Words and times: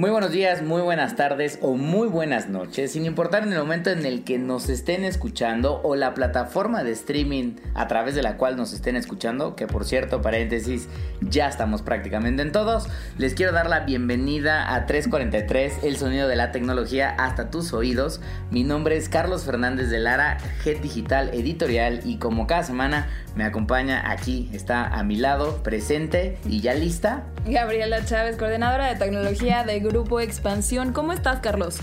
Muy 0.00 0.08
buenos 0.08 0.32
días, 0.32 0.62
muy 0.62 0.80
buenas 0.80 1.14
tardes 1.14 1.58
o 1.60 1.74
muy 1.74 2.08
buenas 2.08 2.48
noches, 2.48 2.92
sin 2.92 3.04
importar 3.04 3.42
en 3.42 3.52
el 3.52 3.58
momento 3.58 3.90
en 3.90 4.06
el 4.06 4.24
que 4.24 4.38
nos 4.38 4.70
estén 4.70 5.04
escuchando 5.04 5.82
o 5.84 5.94
la 5.94 6.14
plataforma 6.14 6.82
de 6.82 6.92
streaming 6.92 7.56
a 7.74 7.86
través 7.86 8.14
de 8.14 8.22
la 8.22 8.38
cual 8.38 8.56
nos 8.56 8.72
estén 8.72 8.96
escuchando, 8.96 9.56
que 9.56 9.66
por 9.66 9.84
cierto, 9.84 10.22
paréntesis, 10.22 10.88
ya 11.20 11.48
estamos 11.48 11.82
prácticamente 11.82 12.40
en 12.40 12.50
todos. 12.50 12.88
Les 13.18 13.34
quiero 13.34 13.52
dar 13.52 13.68
la 13.68 13.80
bienvenida 13.80 14.74
a 14.74 14.86
343, 14.86 15.84
el 15.84 15.98
sonido 15.98 16.28
de 16.28 16.36
la 16.36 16.50
tecnología 16.50 17.14
hasta 17.18 17.50
tus 17.50 17.74
oídos. 17.74 18.22
Mi 18.50 18.64
nombre 18.64 18.96
es 18.96 19.10
Carlos 19.10 19.44
Fernández 19.44 19.90
de 19.90 19.98
Lara, 19.98 20.38
Head 20.64 20.78
Digital 20.78 21.28
Editorial 21.34 22.00
y 22.06 22.16
como 22.16 22.46
cada 22.46 22.62
semana 22.62 23.06
me 23.36 23.44
acompaña 23.44 24.10
aquí, 24.10 24.50
está 24.52 24.86
a 24.86 25.04
mi 25.04 25.16
lado, 25.16 25.62
presente 25.62 26.38
y 26.46 26.60
ya 26.60 26.74
lista. 26.74 27.24
Gabriela 27.46 28.04
Chávez, 28.04 28.36
coordinadora 28.36 28.86
de 28.86 28.96
tecnología 28.96 29.62
de 29.64 29.80
Grupo 29.90 30.20
Expansión. 30.20 30.92
¿Cómo 30.92 31.12
estás, 31.12 31.40
Carlos? 31.40 31.78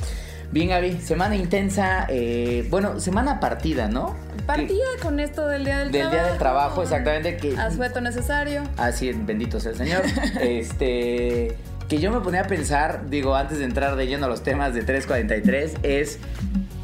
Bien, 0.52 0.70
Gaby, 0.70 1.02
semana 1.02 1.35
intensa, 1.35 2.05
eh, 2.07 2.65
bueno, 2.70 3.02
semana 3.02 3.41
partida, 3.41 3.89
¿no? 3.89 4.15
Partida 4.45 4.85
con 5.02 5.20
esto 5.20 5.45
del 5.45 5.65
Día 5.65 5.79
del, 5.79 5.91
Trabajo. 5.91 6.12
Del 6.12 6.20
Día 6.21 6.29
del 6.29 6.39
Trabajo, 6.39 6.84
exactamente. 6.84 7.35
Que, 7.35 7.57
Asueto 7.57 7.99
necesario. 7.99 8.63
Así, 8.77 9.12
bendito 9.12 9.59
sea 9.59 9.71
el 9.71 9.77
Señor. 9.77 10.03
este, 10.41 11.57
que 11.89 11.99
yo 11.99 12.12
me 12.12 12.21
ponía 12.21 12.41
a 12.41 12.48
pensar, 12.48 13.09
digo, 13.09 13.35
antes 13.35 13.59
de 13.59 13.65
entrar 13.65 13.98
de 13.98 14.07
lleno 14.07 14.27
a 14.27 14.29
los 14.29 14.41
temas 14.41 14.73
de 14.73 14.84
343, 14.84 15.73
es 15.84 16.20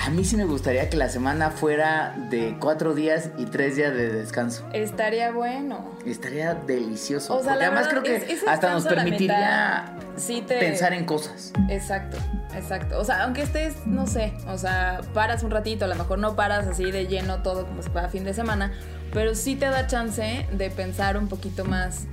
a 0.05 0.09
mí 0.09 0.25
sí 0.25 0.35
me 0.35 0.43
gustaría 0.43 0.89
que 0.89 0.97
la 0.97 1.07
semana 1.07 1.49
fuera 1.49 2.13
de 2.29 2.57
cuatro 2.59 2.93
días 2.93 3.29
y 3.37 3.45
tres 3.45 3.77
días 3.77 3.93
de 3.93 4.11
descanso. 4.11 4.67
Estaría 4.73 5.31
bueno. 5.31 5.95
Estaría 6.05 6.55
delicioso. 6.55 7.37
O 7.37 7.41
sea, 7.41 7.53
Porque 7.53 7.65
además 7.65 7.87
creo 7.87 8.03
que 8.03 8.37
hasta 8.45 8.71
nos 8.71 8.85
permitiría 8.85 9.95
pensar 10.59 10.93
en 10.93 11.05
cosas. 11.05 11.53
Exacto, 11.69 12.17
exacto. 12.53 12.99
O 12.99 13.05
sea, 13.05 13.23
aunque 13.23 13.43
estés, 13.43 13.87
no 13.87 14.05
sé, 14.05 14.33
o 14.47 14.57
sea, 14.57 14.99
paras 15.13 15.41
un 15.43 15.51
ratito, 15.51 15.85
a 15.85 15.87
lo 15.87 15.95
mejor 15.95 16.19
no 16.19 16.35
paras 16.35 16.67
así 16.67 16.91
de 16.91 17.07
lleno 17.07 17.41
todo 17.41 17.65
como 17.65 17.81
si 17.81 17.89
fuera 17.89 18.09
fin 18.09 18.25
de 18.25 18.33
semana, 18.33 18.73
pero 19.13 19.35
sí 19.35 19.55
te 19.55 19.67
da 19.67 19.87
chance 19.87 20.45
de 20.51 20.69
pensar 20.69 21.15
un 21.15 21.29
poquito 21.29 21.63
más 21.63 22.07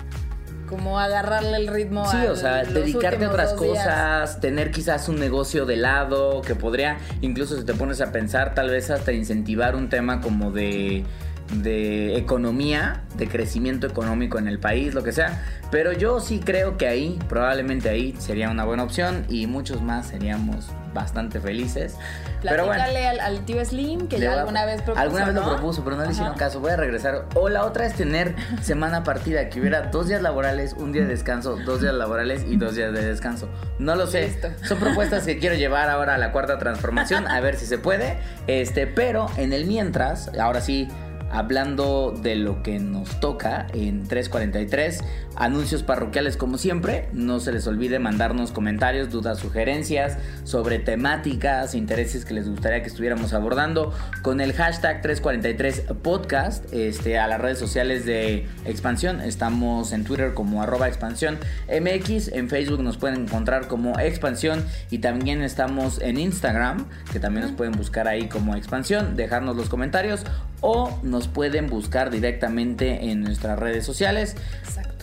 como 0.71 1.01
agarrarle 1.01 1.57
el 1.57 1.67
ritmo 1.67 2.09
sí, 2.09 2.17
o 2.29 2.37
sea, 2.37 2.63
dedicarte 2.63 3.25
a 3.25 3.29
otras 3.29 3.55
cosas, 3.55 4.41
tener 4.41 4.71
quizás 4.71 5.09
un 5.09 5.19
negocio 5.19 5.67
de 5.67 5.77
lado 5.77 6.41
que 6.43 6.55
podría, 6.55 6.99
incluso 7.21 7.59
si 7.59 7.65
te 7.65 7.75
pones 7.75 8.01
a 8.01 8.13
pensar, 8.13 8.55
tal 8.55 8.71
vez 8.71 8.89
hasta 8.89 9.13
incentivar 9.13 9.75
un 9.75 9.89
tema 9.89 10.21
como 10.21 10.53
de 10.53 11.05
de 11.53 12.17
economía, 12.17 13.03
de 13.17 13.29
crecimiento 13.29 13.87
económico 13.87 14.39
en 14.39 14.49
el 14.49 14.59
país, 14.59 14.95
lo 14.95 15.03
que 15.03 15.13
sea. 15.13 15.43
Pero 15.71 15.93
yo 15.93 16.21
sí 16.21 16.41
creo 16.41 16.77
que 16.77 16.87
ahí, 16.87 17.19
probablemente 17.29 17.89
ahí 17.89 18.15
sería 18.19 18.51
una 18.51 18.65
buena 18.65 18.83
opción 18.83 19.25
y 19.29 19.47
muchos 19.47 19.83
más 19.83 20.09
seríamos 20.09 20.69
bastante 20.93 21.41
felices. 21.41 21.97
pero 22.43 22.67
bueno, 22.67 22.83
al, 22.83 23.21
al, 23.21 23.45
tío 23.45 23.65
Slim 23.65 24.09
que 24.09 24.19
ya 24.19 24.41
alguna 24.41 24.65
vez 24.65 24.83
propuso. 24.83 25.01
Alguna 25.01 25.27
vez 25.27 25.35
lo 25.35 25.45
propuso, 25.45 25.85
pero 25.85 25.97
no 25.97 26.05
le 26.05 26.11
hicieron 26.11 26.35
caso. 26.35 26.61
Voy 26.61 26.73
a 26.73 26.77
regresar. 26.77 27.27
O 27.35 27.49
la 27.49 27.65
otra 27.65 27.87
es 27.87 27.95
tener 27.95 28.35
semana 28.63 29.05
partida, 29.05 29.49
que 29.49 29.61
hubiera 29.61 29.83
dos 29.83 30.09
días 30.09 30.23
laborales, 30.23 30.75
un 30.77 30.93
día 30.93 31.03
de 31.03 31.09
descanso, 31.09 31.57
dos 31.65 31.81
días 31.81 31.95
laborales 31.95 32.45
y 32.49 32.57
dos 32.57 32.75
días 32.75 32.93
de 32.93 33.05
descanso. 33.05 33.49
No 33.79 33.95
lo 33.95 34.07
sé. 34.07 34.41
Son 34.65 34.79
propuestas 34.79 35.25
que 35.25 35.39
quiero 35.39 35.55
llevar 35.55 35.89
ahora 35.89 36.15
a 36.15 36.19
la 36.19 36.33
cuarta 36.33 36.59
transformación, 36.59 37.29
a 37.29 37.41
ver 37.41 37.57
si 37.57 37.67
se 37.67 37.79
puede. 37.79 38.19
Este, 38.47 38.87
pero 38.87 39.29
en 39.37 39.53
el 39.53 39.67
mientras, 39.67 40.31
ahora 40.39 40.61
sí 40.61 40.89
hablando 41.31 42.15
de 42.23 42.37
lo 42.37 42.63
que 42.63 42.79
nos 42.79 43.21
toca 43.21 43.67
en 43.73 44.07
343. 44.07 45.01
Anuncios 45.37 45.83
parroquiales 45.83 46.37
como 46.37 46.59
siempre. 46.59 47.09
No 47.13 47.41
se 47.41 47.53
les 47.53 47.67
olvide 47.67 47.99
mandarnos 47.99 48.53
comentarios, 48.53 49.11
dudas, 49.11 49.39
sugerencias 49.39 50.19
sobre 50.45 50.79
temáticas, 50.79 51.75
intereses 51.75 52.25
que 52.25 52.35
les 52.35 52.49
gustaría 52.49 52.83
que 52.83 52.89
estuviéramos 52.89 53.33
abordando 53.33 53.95
con 54.23 54.41
el 54.41 54.53
hashtag 54.53 55.03
343 55.03 55.95
podcast 56.03 56.73
este, 56.73 57.19
a 57.19 57.27
las 57.27 57.41
redes 57.41 57.59
sociales 57.59 58.05
de 58.05 58.47
Expansión. 58.65 59.21
Estamos 59.21 59.93
en 59.93 60.05
Twitter 60.05 60.35
como 60.35 60.63
arroba 60.63 60.89
expansión 60.89 61.39
MX. 61.69 62.29
En 62.29 62.49
Facebook 62.49 62.83
nos 62.83 62.97
pueden 62.97 63.23
encontrar 63.23 63.69
como 63.69 63.99
Expansión 63.99 64.65
y 64.91 64.99
también 64.99 65.43
estamos 65.43 66.01
en 66.01 66.19
Instagram 66.19 66.87
que 67.13 67.21
también 67.21 67.47
nos 67.47 67.55
pueden 67.57 67.73
buscar 67.73 68.09
ahí 68.09 68.29
como 68.29 68.57
Expansión. 68.57 69.17
Dejarnos 69.17 69.57
los 69.57 69.69
comentarios 69.69 70.25
o 70.61 70.99
nos 71.03 71.20
pueden 71.29 71.69
buscar 71.69 72.11
directamente 72.11 73.11
en 73.11 73.23
nuestras 73.23 73.59
redes 73.59 73.85
sociales. 73.85 74.37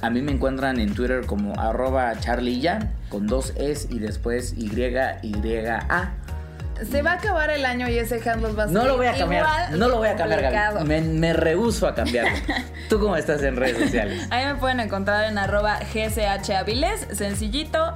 A 0.02 0.10
mí 0.10 0.22
me 0.22 0.32
encuentran 0.32 0.80
en 0.80 0.94
Twitter 0.94 1.26
como 1.26 1.60
arroba 1.60 2.20
charlilla 2.20 2.92
con 3.10 3.28
dos 3.28 3.54
S 3.58 3.88
y 3.90 4.00
después 4.00 4.54
Y, 4.58 4.72
Y, 5.22 5.66
A. 5.68 6.14
Se 6.92 7.02
va 7.02 7.14
a 7.14 7.16
acabar 7.16 7.50
el 7.50 7.66
año 7.66 7.90
y 7.90 7.98
ese 7.98 8.18
handle 8.30 8.54
va 8.54 8.66
a 8.66 8.68
ser 8.68 8.76
No 8.76 8.86
lo 8.86 8.98
voy 8.98 9.08
a 9.08 9.18
cambiar. 9.18 9.72
No 9.72 9.88
lo 9.88 9.98
voy 9.98 10.10
a 10.10 10.16
cambiar, 10.16 10.86
Me, 10.86 11.02
me 11.02 11.34
rehuso 11.34 11.88
a 11.88 11.96
cambiarlo. 11.96 12.38
¿Tú 12.90 13.00
cómo 13.00 13.16
estás 13.16 13.42
en 13.42 13.56
redes 13.56 13.78
sociales? 13.78 14.28
Ahí 14.30 14.46
me 14.46 14.56
pueden 14.56 14.80
encontrar 14.80 15.26
en 15.26 15.40
arroba 15.40 15.80
GSH 15.80 17.16
sencillito, 17.16 17.96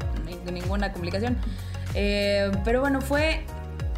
ninguna 0.51 0.91
complicación. 0.91 1.37
Eh, 1.93 2.51
pero 2.63 2.81
bueno, 2.81 3.01
fue 3.01 3.45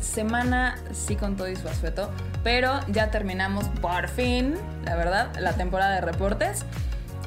semana 0.01 0.75
sí 0.91 1.16
con 1.16 1.38
todo 1.38 1.47
y 1.47 1.55
su 1.55 1.67
asueto, 1.67 2.09
pero 2.43 2.79
ya 2.89 3.09
terminamos 3.09 3.69
por 3.81 4.07
fin, 4.09 4.55
la 4.85 4.95
verdad, 4.95 5.33
la 5.39 5.53
temporada 5.53 5.95
de 5.95 6.01
reportes 6.01 6.65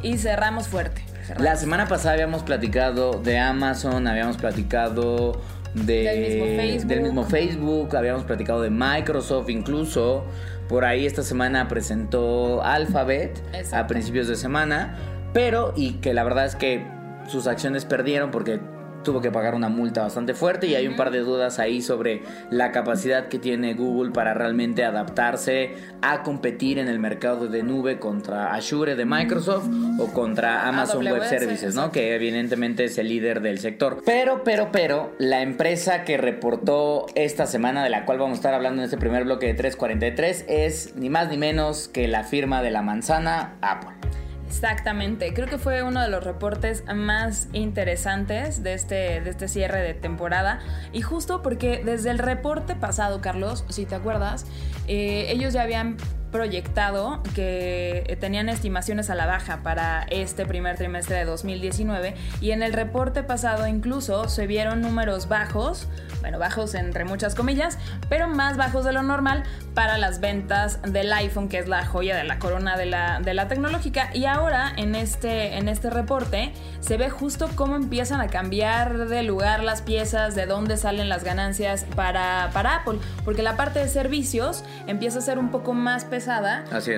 y 0.02 0.18
cerramos 0.18 0.68
fuerte. 0.68 1.04
La 1.38 1.56
semana 1.56 1.88
pasada 1.88 2.14
habíamos 2.14 2.42
platicado 2.42 3.12
de 3.12 3.38
Amazon, 3.38 4.06
habíamos 4.06 4.36
platicado 4.36 5.40
de, 5.74 6.82
del, 6.86 7.02
mismo 7.02 7.24
Facebook. 7.24 7.96
habíamos 7.96 8.24
platicado 8.24 8.62
de 8.62 8.70
Microsoft 8.70 9.48
incluso. 9.48 10.24
Por 10.68 10.84
ahí 10.84 11.06
esta 11.06 11.22
semana 11.22 11.68
presentó 11.68 12.62
Alphabet 12.62 13.42
a 13.72 13.86
principios 13.86 14.28
de 14.28 14.36
semana, 14.36 14.96
pero 15.32 15.72
y 15.76 15.94
que 15.94 16.14
la 16.14 16.24
verdad 16.24 16.46
es 16.46 16.56
que 16.56 16.86
sus 17.28 17.46
acciones 17.46 17.84
perdieron 17.84 18.30
porque 18.30 18.60
tuvo 19.06 19.20
que 19.20 19.30
pagar 19.30 19.54
una 19.54 19.68
multa 19.68 20.02
bastante 20.02 20.34
fuerte 20.34 20.66
y 20.66 20.74
hay 20.74 20.88
un 20.88 20.96
par 20.96 21.12
de 21.12 21.20
dudas 21.20 21.60
ahí 21.60 21.80
sobre 21.80 22.22
la 22.50 22.72
capacidad 22.72 23.28
que 23.28 23.38
tiene 23.38 23.74
Google 23.74 24.10
para 24.10 24.34
realmente 24.34 24.84
adaptarse 24.84 25.74
a 26.02 26.24
competir 26.24 26.80
en 26.80 26.88
el 26.88 26.98
mercado 26.98 27.46
de 27.46 27.62
nube 27.62 28.00
contra 28.00 28.52
Azure 28.52 28.96
de 28.96 29.04
Microsoft 29.04 29.68
o 30.00 30.12
contra 30.12 30.66
Amazon 30.66 31.06
Web 31.06 31.22
Services, 31.28 31.76
¿no? 31.76 31.92
Que 31.92 32.16
evidentemente 32.16 32.84
es 32.84 32.98
el 32.98 33.08
líder 33.08 33.42
del 33.42 33.60
sector. 33.60 34.02
Pero, 34.04 34.42
pero, 34.42 34.70
pero, 34.72 35.14
la 35.18 35.40
empresa 35.40 36.02
que 36.02 36.16
reportó 36.16 37.06
esta 37.14 37.46
semana, 37.46 37.84
de 37.84 37.90
la 37.90 38.04
cual 38.04 38.18
vamos 38.18 38.32
a 38.32 38.40
estar 38.40 38.54
hablando 38.54 38.82
en 38.82 38.86
este 38.86 38.98
primer 38.98 39.22
bloque 39.22 39.46
de 39.46 39.54
343, 39.54 40.46
es 40.48 40.96
ni 40.96 41.10
más 41.10 41.28
ni 41.28 41.38
menos 41.38 41.86
que 41.86 42.08
la 42.08 42.24
firma 42.24 42.60
de 42.60 42.72
la 42.72 42.82
manzana 42.82 43.54
Apple. 43.60 44.05
Exactamente, 44.46 45.34
creo 45.34 45.48
que 45.48 45.58
fue 45.58 45.82
uno 45.82 46.00
de 46.00 46.08
los 46.08 46.22
reportes 46.22 46.84
más 46.94 47.48
interesantes 47.52 48.62
de 48.62 48.74
este, 48.74 49.20
de 49.20 49.30
este 49.30 49.48
cierre 49.48 49.82
de 49.82 49.92
temporada. 49.92 50.60
Y 50.92 51.02
justo 51.02 51.42
porque 51.42 51.82
desde 51.84 52.10
el 52.10 52.18
reporte 52.18 52.74
pasado, 52.76 53.20
Carlos, 53.20 53.64
si 53.68 53.86
te 53.86 53.94
acuerdas, 53.94 54.46
eh, 54.86 55.26
ellos 55.30 55.52
ya 55.52 55.62
habían 55.62 55.96
proyectado 56.36 57.22
que 57.34 58.18
tenían 58.20 58.50
estimaciones 58.50 59.08
a 59.08 59.14
la 59.14 59.24
baja 59.24 59.60
para 59.62 60.02
este 60.10 60.44
primer 60.44 60.76
trimestre 60.76 61.16
de 61.16 61.24
2019 61.24 62.14
y 62.42 62.50
en 62.50 62.62
el 62.62 62.74
reporte 62.74 63.22
pasado 63.22 63.66
incluso 63.66 64.28
se 64.28 64.46
vieron 64.46 64.82
números 64.82 65.28
bajos, 65.28 65.88
bueno, 66.20 66.38
bajos 66.38 66.74
entre 66.74 67.06
muchas 67.06 67.34
comillas, 67.34 67.78
pero 68.10 68.28
más 68.28 68.58
bajos 68.58 68.84
de 68.84 68.92
lo 68.92 69.02
normal 69.02 69.44
para 69.72 69.96
las 69.96 70.20
ventas 70.20 70.82
del 70.82 71.10
iPhone, 71.12 71.48
que 71.48 71.58
es 71.58 71.68
la 71.68 71.86
joya 71.86 72.16
de 72.16 72.24
la 72.24 72.38
corona 72.38 72.76
de 72.76 72.84
la, 72.84 73.20
de 73.20 73.32
la 73.32 73.48
tecnológica. 73.48 74.10
Y 74.12 74.26
ahora 74.26 74.72
en 74.76 74.94
este, 74.94 75.56
en 75.56 75.68
este 75.68 75.88
reporte 75.88 76.52
se 76.80 76.98
ve 76.98 77.08
justo 77.08 77.48
cómo 77.54 77.76
empiezan 77.76 78.20
a 78.20 78.28
cambiar 78.28 79.06
de 79.06 79.22
lugar 79.22 79.62
las 79.62 79.80
piezas, 79.80 80.34
de 80.34 80.44
dónde 80.44 80.76
salen 80.76 81.08
las 81.08 81.24
ganancias 81.24 81.86
para, 81.94 82.50
para 82.52 82.76
Apple, 82.76 82.98
porque 83.24 83.42
la 83.42 83.56
parte 83.56 83.78
de 83.78 83.88
servicios 83.88 84.64
empieza 84.86 85.18
a 85.18 85.22
ser 85.22 85.38
un 85.38 85.50
poco 85.50 85.72
más 85.72 86.04
pesada 86.04 86.25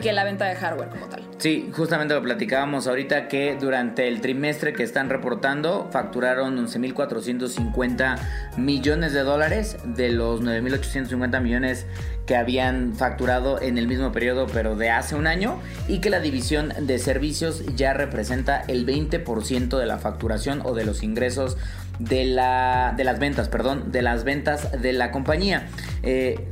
que 0.03 0.13
la 0.13 0.25
venta 0.25 0.47
de 0.47 0.55
hardware 0.55 0.89
como 0.89 1.07
tal. 1.07 1.23
Sí, 1.39 1.71
justamente 1.73 2.15
lo 2.15 2.23
platicábamos 2.23 2.87
ahorita 2.87 3.29
que 3.29 3.57
durante 3.61 4.09
el 4.09 4.21
trimestre 4.21 4.73
que 4.73 4.83
están 4.83 5.09
reportando 5.09 5.89
facturaron 5.93 6.59
11.450 6.67 8.19
millones 8.57 9.13
de 9.13 9.21
dólares 9.21 9.77
de 9.85 10.11
los 10.11 10.43
9.850 10.43 11.41
millones 11.41 11.87
que 12.27 12.37
habían 12.37 12.95
facturado 12.95 13.61
en 13.63 13.79
el 13.79 13.87
mismo 13.87 14.13
periodo 14.13 14.47
pero 14.53 14.77
de 14.77 14.91
hace 14.91 15.15
un 15.15 15.27
año 15.27 15.61
y 15.87 16.01
que 16.01 16.11
la 16.11 16.21
división 16.21 16.73
de 16.81 16.99
servicios 16.99 17.65
ya 17.77 17.95
representa 17.95 18.65
el 18.67 18.85
20% 18.85 19.79
de 19.79 19.87
la 19.87 19.99
facturación 19.99 20.61
o 20.65 20.75
de 20.75 20.85
los 20.85 21.03
ingresos 21.03 21.57
de, 21.99 22.25
la, 22.25 22.95
de 22.97 23.05
las 23.05 23.19
ventas, 23.19 23.49
perdón, 23.49 23.91
de 23.93 24.03
las 24.03 24.25
ventas 24.25 24.81
de 24.81 24.93
la 24.93 25.11
compañía. 25.11 25.69
Eh, 26.03 26.49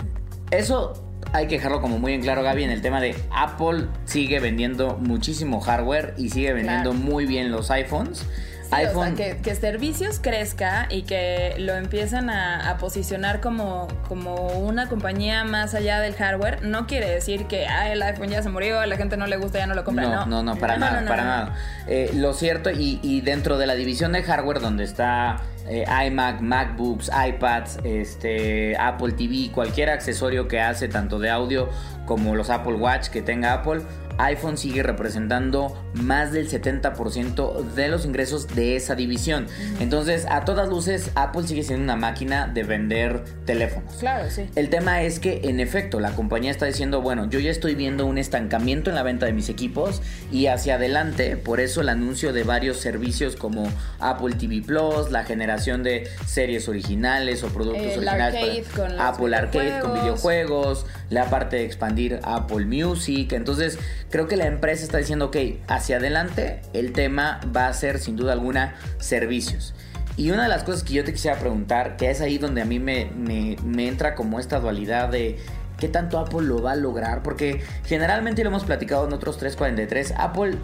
eso 0.51 1.06
hay 1.37 1.49
que 1.49 1.57
dejarlo 1.57 1.83
como 1.83 1.99
muy 1.99 2.15
en 2.15 2.23
claro, 2.23 2.43
Gaby, 2.43 2.65
en 2.65 2.71
el 2.71 2.81
tema 2.81 3.01
de 3.01 3.15
Apple 3.31 3.89
sigue 4.07 4.41
vendiendo 4.41 4.97
muchísimo 4.97 5.61
hardware 5.61 6.15
y 6.17 6.31
sigue 6.31 6.55
vendiendo 6.55 6.95
muy 6.95 7.27
bien 7.27 7.51
los 7.51 7.71
iPhones 7.71 8.25
iPhone. 8.71 9.15
que, 9.15 9.55
servicios 9.55 10.19
crezca 10.21 10.87
y 10.91 11.03
que 11.03 11.55
lo 11.59 11.75
empiecen 11.75 12.31
a, 12.31 12.77
posicionar 12.79 13.41
como, 13.41 13.89
como 14.09 14.35
una 14.59 14.89
compañía 14.89 15.45
más 15.45 15.75
allá 15.75 16.01
del 16.01 16.15
hardware, 16.15 16.63
no 16.63 16.87
quiere 16.87 17.09
decir 17.11 17.47
que 17.47 17.67
ah, 17.67 17.91
el 17.91 18.03
iPhone 18.03 18.29
ya 18.29 18.43
se 18.43 18.51
murió, 18.51 18.81
a 18.81 18.87
la 18.87 18.97
gente 18.97 19.17
no 19.17 19.27
le 19.27 19.37
gusta, 19.37 19.59
ya 19.59 19.67
no 19.67 19.75
lo 19.75 19.85
compra. 19.85 20.05
No, 20.05 20.27
no, 20.27 20.43
no, 20.43 20.57
para 20.57 20.77
nada, 20.77 21.05
para 21.07 21.25
nada. 21.25 21.55
Eh, 21.87 22.11
lo 22.15 22.33
cierto, 22.33 22.71
y, 22.71 23.21
dentro 23.23 23.59
de 23.59 23.67
la 23.67 23.75
división 23.75 24.13
de 24.13 24.23
hardware 24.23 24.61
donde 24.61 24.85
está 24.85 25.43
eh, 25.69 25.85
iMac, 26.07 26.41
MacBooks, 26.41 27.11
iPads, 27.29 27.79
este, 27.85 28.77
Apple 28.77 29.13
TV, 29.13 29.51
cualquier 29.53 29.91
accesorio 29.91 30.49
que 30.49 30.61
hace 30.61 30.89
tanto 30.89 31.19
de 31.19 31.31
audio 31.31 31.69
como 32.05 32.37
los 32.37 32.51
Apple 32.51 32.75
Watch 32.75 33.09
que 33.09 33.23
tenga 33.23 33.53
Apple, 33.53 33.83
iPhone 34.19 34.57
sigue 34.57 34.83
representando 34.83 35.77
más 35.95 36.33
del 36.33 36.49
70% 36.49 37.65
de 37.75 37.89
los 37.89 38.05
ingresos 38.05 38.49
de 38.49 38.77
esa 38.77 38.95
división. 38.95 39.47
Entonces, 39.81 40.27
a 40.29 40.45
todas 40.45 40.69
luces, 40.69 41.11
Apple 41.15 41.47
sigue 41.47 41.63
siendo 41.63 41.85
una 41.85 41.97
máquina 41.97 42.47
de 42.47 42.63
vender 42.63 43.25
teléfonos. 43.45 43.95
Claro, 43.97 44.31
sí. 44.31 44.49
El 44.55 44.69
tema 44.71 45.03
es 45.03 45.19
que, 45.19 45.41
en 45.45 45.61
efecto, 45.61 46.01
la 46.01 46.13
compañía 46.13 46.51
está 46.51 46.67
diciendo, 46.67 47.01
bueno, 47.01 47.29
yo 47.29 47.39
ya 47.39 47.51
estoy 47.51 47.75
viendo 47.75 48.07
un 48.07 48.19
estancamiento 48.19 48.91
en 48.91 48.97
la 48.97 49.03
venta 49.03 49.27
de 49.27 49.33
mis 49.33 49.49
equipos 49.49 50.03
y 50.31 50.47
hacia 50.47 50.77
adelante, 50.77 51.37
por 51.37 51.61
eso 51.61 51.81
el 51.81 51.89
anuncio 51.89 52.33
de 52.33 52.43
varios 52.45 52.79
servicios 52.79 53.37
como 53.37 53.69
Apple 54.01 54.35
TV 54.37 54.63
Plus, 54.63 55.11
la 55.11 55.25
generación 55.25 55.83
de 55.83 56.09
series 56.27 56.69
originales 56.69 57.43
o 57.43 57.49
productos 57.49 57.97
originales 57.97 58.67
Apple 58.99 59.37
Arcade 59.37 59.81
con 59.81 59.95
videojuegos, 59.95 60.87
la 61.11 61.31
parte 61.31 61.57
de 61.57 61.65
expandir 61.65 62.21
Apple 62.23 62.67
Music. 62.67 63.33
Entonces, 63.33 63.79
creo 64.11 64.29
que 64.29 64.37
la 64.37 64.47
empresa 64.47 64.85
está 64.85 64.99
diciendo, 64.99 65.27
ok, 65.27 65.37
hacia 65.69 65.97
adelante 65.97 66.63
el 66.73 66.93
tema 66.93 67.41
va 67.55 67.69
a 67.69 67.73
ser 67.73 67.99
sin 67.99 68.17
duda 68.17 68.33
alguna 68.33 68.77
servicios. 68.99 69.75
Y 70.17 70.31
una 70.31 70.45
de 70.45 70.49
las 70.49 70.65
cosas 70.65 70.83
que 70.83 70.95
yo 70.95 71.05
te 71.05 71.13
quisiera 71.13 71.39
preguntar, 71.39 71.97
que 71.97 72.11
es 72.11 72.21
ahí 72.21 72.39
donde 72.39 72.63
a 72.63 72.65
mí 72.65 72.79
me, 72.79 73.11
me, 73.15 73.87
entra 73.87 74.15
como 74.15 74.41
esta 74.41 74.59
dualidad 74.61 75.11
de 75.11 75.39
qué 75.79 75.89
tanto 75.89 76.19
Apple 76.19 76.43
lo 76.43 76.63
va 76.63 76.73
a 76.73 76.77
lograr, 76.77 77.23
porque 77.23 77.61
generalmente 77.85 78.43
lo 78.43 78.49
hemos 78.49 78.65
platicado 78.65 79.07
en 79.07 79.13
otros 79.13 79.37
343, 79.37 80.15
Apple 80.17 80.57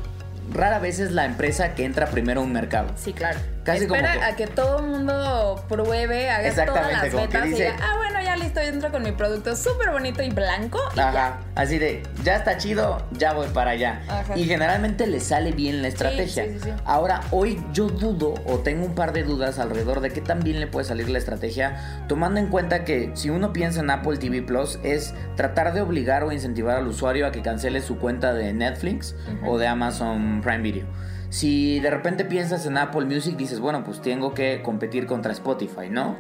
rara 0.53 0.79
vez 0.79 0.99
es 1.01 1.13
la 1.13 1.27
empresa 1.27 1.75
que 1.75 1.85
entra 1.85 2.07
primero 2.07 2.41
a 2.41 2.45
un 2.45 2.53
mercado. 2.53 2.93
Sí, 2.97 3.13
claro. 3.13 3.39
Casi 3.65 3.85
Espera 3.85 4.27
a 4.27 4.35
que 4.35 4.49
todo 4.49 4.81
el 4.81 4.87
mundo 4.87 5.65
pruebe, 5.69 6.31
haga 6.31 6.67
todas 6.67 6.93
las 6.93 7.15
metas 7.15 7.47
y 7.47 7.51
diga, 7.51 7.77
ah, 7.81 7.97
bueno, 7.97 8.21
ya 8.21 8.37
listo, 8.37 8.61
yo 8.61 8.69
entro 8.69 8.91
con 8.91 9.05
mi 9.05 9.13
producto 9.13 9.55
súper 9.55 9.91
bonito 9.91 10.21
y 10.21 10.31
blanco. 10.31 10.81
Ajá, 10.97 11.39
así 11.55 11.79
de, 11.79 12.03
ya 12.25 12.37
está 12.37 12.57
chido, 12.57 13.07
ya 13.13 13.35
voy 13.35 13.47
para 13.49 13.73
allá. 13.73 14.03
Y 14.35 14.47
generalmente 14.47 15.07
le 15.07 15.21
sale 15.21 15.53
bien 15.53 15.81
la 15.81 15.89
estrategia. 15.89 16.45
Sí, 16.45 16.55
sí, 16.55 16.61
sí, 16.65 16.71
Ahora, 16.85 17.21
hoy 17.31 17.63
yo 17.73 17.87
dudo 17.87 18.35
o 18.47 18.59
tengo 18.59 18.85
un 18.85 18.97
par 18.97 19.13
de 19.13 19.23
dudas 19.23 19.61
alrededor 19.61 20.01
de 20.01 20.11
qué 20.11 20.21
tan 20.21 20.41
bien 20.41 20.59
le 20.59 20.67
puede 20.67 20.85
salir 20.85 21.09
la 21.09 21.19
estrategia, 21.19 22.05
tomando 22.09 22.41
en 22.41 22.49
cuenta 22.49 22.85
que 22.85 23.13
si 23.15 23.31
uno 23.31 23.53
piensa 23.53 23.81
en 23.81 23.91
Apple 23.91 24.17
TV 24.17 24.43
Plus, 24.43 24.81
es 24.83 25.15
tratar 25.37 25.73
de 25.73 25.83
obligar 25.83 26.25
o 26.25 26.33
incentivar 26.33 26.79
al 26.79 26.89
usuario 26.89 27.29
a 27.29 27.33
que 27.33 27.43
cancele 27.43 27.81
su 27.81 27.99
cuenta 27.99 28.35
de 28.35 28.53
Netflix 28.53 29.15
o 29.47 29.57
de 29.57 29.69
Amazon 29.69 30.41
Prime 30.43 30.63
Video. 30.63 30.87
Si 31.33 31.81
de 31.81 31.89
repente 31.89 32.27
piensas 32.27 32.67
en 32.67 32.77
Apple 32.77 33.07
Music, 33.07 33.39
dices, 33.39 33.59
bueno, 33.59 33.85
pues 33.85 34.03
tengo 34.03 34.35
que 34.35 34.61
competir 34.63 35.07
contra 35.07 35.33
Spotify, 35.33 35.89
¿no? 35.89 36.17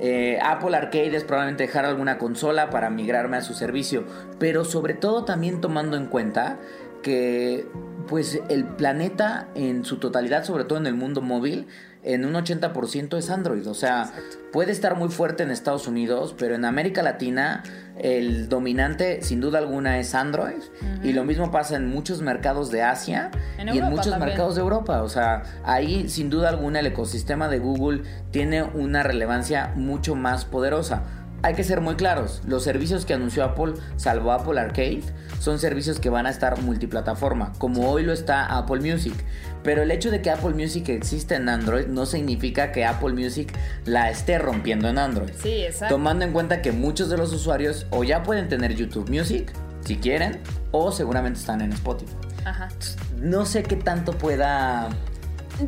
Eh, 0.00 0.38
Apple 0.42 0.74
Arcade 0.74 1.14
es 1.14 1.22
probablemente 1.22 1.64
dejar 1.64 1.84
alguna 1.84 2.16
consola 2.16 2.70
para 2.70 2.88
migrarme 2.88 3.36
a 3.36 3.42
su 3.42 3.52
servicio, 3.52 4.04
pero 4.38 4.64
sobre 4.64 4.94
todo 4.94 5.26
también 5.26 5.60
tomando 5.60 5.98
en 5.98 6.06
cuenta 6.06 6.58
que 7.02 7.66
pues 8.08 8.40
el 8.48 8.64
planeta 8.64 9.48
en 9.54 9.84
su 9.84 9.98
totalidad, 9.98 10.44
sobre 10.44 10.64
todo 10.64 10.78
en 10.78 10.86
el 10.86 10.94
mundo 10.94 11.20
móvil, 11.20 11.66
en 12.04 12.24
un 12.24 12.34
80% 12.34 13.16
es 13.16 13.30
Android. 13.30 13.66
O 13.66 13.74
sea, 13.74 14.12
puede 14.52 14.72
estar 14.72 14.96
muy 14.96 15.08
fuerte 15.08 15.42
en 15.42 15.50
Estados 15.50 15.88
Unidos, 15.88 16.34
pero 16.38 16.54
en 16.54 16.64
América 16.64 17.02
Latina 17.02 17.62
el 17.98 18.48
dominante 18.48 19.22
sin 19.22 19.40
duda 19.40 19.58
alguna 19.58 19.98
es 19.98 20.14
Android. 20.14 20.62
Y 21.02 21.12
lo 21.12 21.24
mismo 21.24 21.50
pasa 21.50 21.76
en 21.76 21.88
muchos 21.88 22.20
mercados 22.20 22.70
de 22.70 22.82
Asia 22.82 23.30
y 23.58 23.78
en 23.78 23.84
muchos 23.86 24.18
mercados 24.18 24.54
de 24.54 24.60
Europa. 24.60 25.02
O 25.02 25.08
sea, 25.08 25.42
ahí 25.64 26.08
sin 26.08 26.30
duda 26.30 26.50
alguna 26.50 26.80
el 26.80 26.86
ecosistema 26.86 27.48
de 27.48 27.58
Google 27.58 28.02
tiene 28.30 28.62
una 28.62 29.02
relevancia 29.02 29.72
mucho 29.74 30.14
más 30.14 30.44
poderosa 30.44 31.23
hay 31.44 31.52
que 31.52 31.62
ser 31.62 31.82
muy 31.82 31.96
claros, 31.96 32.40
los 32.46 32.64
servicios 32.64 33.04
que 33.04 33.12
anunció 33.12 33.44
Apple, 33.44 33.74
salvo 33.96 34.32
Apple 34.32 34.58
Arcade, 34.58 35.02
son 35.40 35.58
servicios 35.58 36.00
que 36.00 36.08
van 36.08 36.24
a 36.24 36.30
estar 36.30 36.58
multiplataforma, 36.62 37.52
como 37.58 37.90
hoy 37.90 38.02
lo 38.02 38.14
está 38.14 38.46
Apple 38.56 38.80
Music. 38.80 39.12
Pero 39.62 39.82
el 39.82 39.90
hecho 39.90 40.10
de 40.10 40.22
que 40.22 40.30
Apple 40.30 40.54
Music 40.54 40.88
exista 40.88 41.36
en 41.36 41.50
Android 41.50 41.86
no 41.86 42.06
significa 42.06 42.72
que 42.72 42.86
Apple 42.86 43.12
Music 43.12 43.52
la 43.84 44.08
esté 44.08 44.38
rompiendo 44.38 44.88
en 44.88 44.96
Android. 44.96 45.34
Sí, 45.38 45.64
exacto. 45.64 45.96
Tomando 45.96 46.24
en 46.24 46.32
cuenta 46.32 46.62
que 46.62 46.72
muchos 46.72 47.10
de 47.10 47.18
los 47.18 47.30
usuarios 47.34 47.86
o 47.90 48.04
ya 48.04 48.22
pueden 48.22 48.48
tener 48.48 48.74
YouTube 48.74 49.10
Music, 49.10 49.52
si 49.84 49.96
quieren, 49.96 50.40
o 50.70 50.92
seguramente 50.92 51.40
están 51.40 51.60
en 51.60 51.74
Spotify. 51.74 52.16
Ajá. 52.46 52.70
No 53.20 53.44
sé 53.44 53.64
qué 53.64 53.76
tanto 53.76 54.12
pueda 54.12 54.88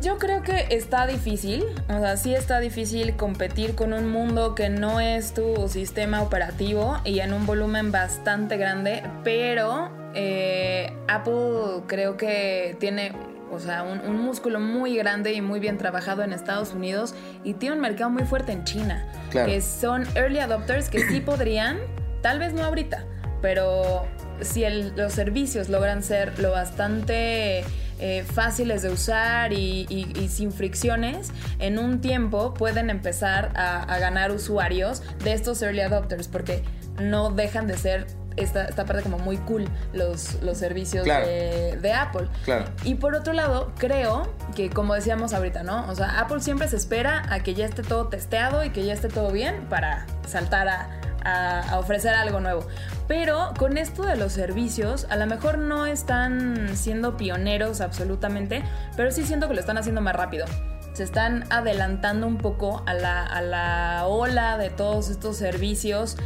yo 0.01 0.17
creo 0.17 0.41
que 0.43 0.67
está 0.71 1.07
difícil, 1.07 1.63
o 1.89 1.99
sea, 1.99 2.17
sí 2.17 2.33
está 2.33 2.59
difícil 2.59 3.15
competir 3.15 3.75
con 3.75 3.93
un 3.93 4.09
mundo 4.09 4.53
que 4.53 4.69
no 4.69 4.99
es 4.99 5.33
tu 5.33 5.67
sistema 5.69 6.21
operativo 6.21 6.97
y 7.05 7.19
en 7.19 7.33
un 7.33 7.45
volumen 7.45 7.91
bastante 7.91 8.57
grande, 8.57 9.03
pero 9.23 9.89
eh, 10.13 10.93
Apple 11.07 11.83
creo 11.87 12.17
que 12.17 12.75
tiene 12.79 13.13
o 13.49 13.59
sea, 13.59 13.83
un, 13.83 14.19
músculo 14.19 14.59
muy 14.59 14.97
grande 14.97 15.31
y 15.31 15.41
muy 15.41 15.61
bien 15.61 15.77
trabajado 15.77 16.21
en 16.21 16.33
Estados 16.33 16.73
Unidos 16.73 17.15
y 17.45 17.53
tiene 17.53 17.75
un 17.75 17.81
mercado 17.81 18.09
muy 18.09 18.23
fuerte 18.23 18.51
en 18.51 18.65
China, 18.65 19.07
que 19.31 19.61
son 19.61 20.05
early 20.15 20.39
adopters 20.39 20.89
que 20.89 20.99
sí 21.07 21.21
podrían, 21.25 21.77
tal 22.21 22.39
vez 22.39 22.53
no 22.53 22.65
ahorita, 22.65 23.05
pero 23.41 24.05
si 24.41 24.65
los 24.69 25.13
servicios 25.13 25.69
logran 25.69 26.03
ser 26.03 26.37
lo 26.39 26.51
bastante 26.51 27.63
eh, 27.99 28.23
fáciles 28.23 28.81
de 28.81 28.89
usar 28.89 29.53
y, 29.53 30.29
sin 30.29 30.51
fricciones, 30.51 31.31
en 31.59 31.79
un 31.79 32.01
tiempo 32.01 32.53
pueden 32.53 32.89
empezar 32.89 33.51
a, 33.55 33.97
ganar 33.97 34.31
usuarios 34.31 35.01
de 35.23 35.33
estos 35.33 35.61
early 35.61 35.81
adopters 35.81 36.27
porque 36.27 36.63
no 37.01 37.31
dejan 37.31 37.65
de 37.65 37.77
ser 37.77 38.07
esta, 38.35 38.65
esta 38.65 38.85
parte 38.85 39.01
como 39.01 39.17
muy 39.17 39.37
cool 39.37 39.67
los, 39.93 40.41
los 40.43 40.59
servicios 40.59 41.05
de, 41.05 41.93
Apple. 41.93 42.27
Y 42.83 42.95
por 42.95 43.15
otro 43.15 43.33
lado, 43.33 43.73
creo 43.77 44.31
que 44.55 44.69
como 44.69 44.93
decíamos 44.93 45.33
ahorita, 45.33 45.63
¿no? 45.63 45.89
O 45.89 45.95
sea, 45.95 46.19
Apple 46.19 46.41
siempre 46.41 46.67
se 46.67 46.75
espera 46.75 47.23
a 47.29 47.39
que 47.41 47.55
ya 47.55 47.65
esté 47.65 47.81
todo 47.81 48.07
testeado 48.07 48.63
y 48.63 48.69
que 48.69 48.85
ya 48.85 48.93
esté 48.93 49.07
todo 49.07 49.31
bien 49.31 49.65
para 49.69 50.05
saltar 50.27 50.67
a, 50.67 50.89
a, 51.27 51.77
ofrecer 51.79 52.13
algo 52.13 52.39
nuevo. 52.39 52.65
Pero 53.07 53.53
con 53.57 53.77
esto 53.77 54.03
de 54.03 54.15
los 54.15 54.33
servicios, 54.33 55.05
a 55.09 55.15
lo 55.15 55.27
mejor 55.27 55.57
no 55.57 55.85
están 55.85 56.75
siendo 56.75 57.17
pioneros 57.17 57.81
absolutamente, 57.81 58.63
pero 58.95 59.11
sí 59.11 59.23
siento 59.23 59.47
que 59.47 59.53
lo 59.53 59.59
están 59.59 59.77
haciendo 59.77 60.01
más 60.01 60.15
rápido. 60.15 60.45
Se 60.93 61.03
están 61.03 61.45
adelantando 61.51 62.25
un 62.25 62.37
poco 62.37 62.83
a 62.87 62.93
la, 62.93 63.23
a 63.23 63.41
la 63.41 64.05
ola 64.07 64.57
de 64.57 64.69
todos 64.69 65.09
estos 65.09 65.37
servicios 65.37 66.17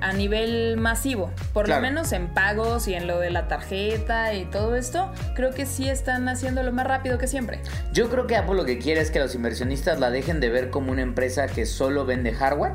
a 0.00 0.14
nivel 0.14 0.78
masivo, 0.78 1.30
por 1.52 1.68
lo 1.68 1.78
menos 1.78 2.12
en 2.12 2.28
pagos 2.28 2.88
y 2.88 2.94
en 2.94 3.06
lo 3.06 3.18
de 3.18 3.28
la 3.28 3.48
tarjeta 3.48 4.32
y 4.32 4.46
todo 4.46 4.74
esto, 4.74 5.12
creo 5.34 5.50
que 5.50 5.66
sí 5.66 5.90
están 5.90 6.26
haciéndolo 6.26 6.72
más 6.72 6.86
rápido 6.86 7.18
que 7.18 7.26
siempre. 7.26 7.60
Yo 7.92 8.08
creo 8.08 8.26
que 8.26 8.36
Apple 8.36 8.54
lo 8.54 8.64
que 8.64 8.78
quiere 8.78 9.02
es 9.02 9.10
que 9.10 9.18
los 9.18 9.34
inversionistas 9.34 10.00
la 10.00 10.10
dejen 10.10 10.40
de 10.40 10.48
ver 10.48 10.70
como 10.70 10.90
una 10.90 11.02
empresa 11.02 11.48
que 11.48 11.66
solo 11.66 12.06
vende 12.06 12.32
hardware 12.32 12.72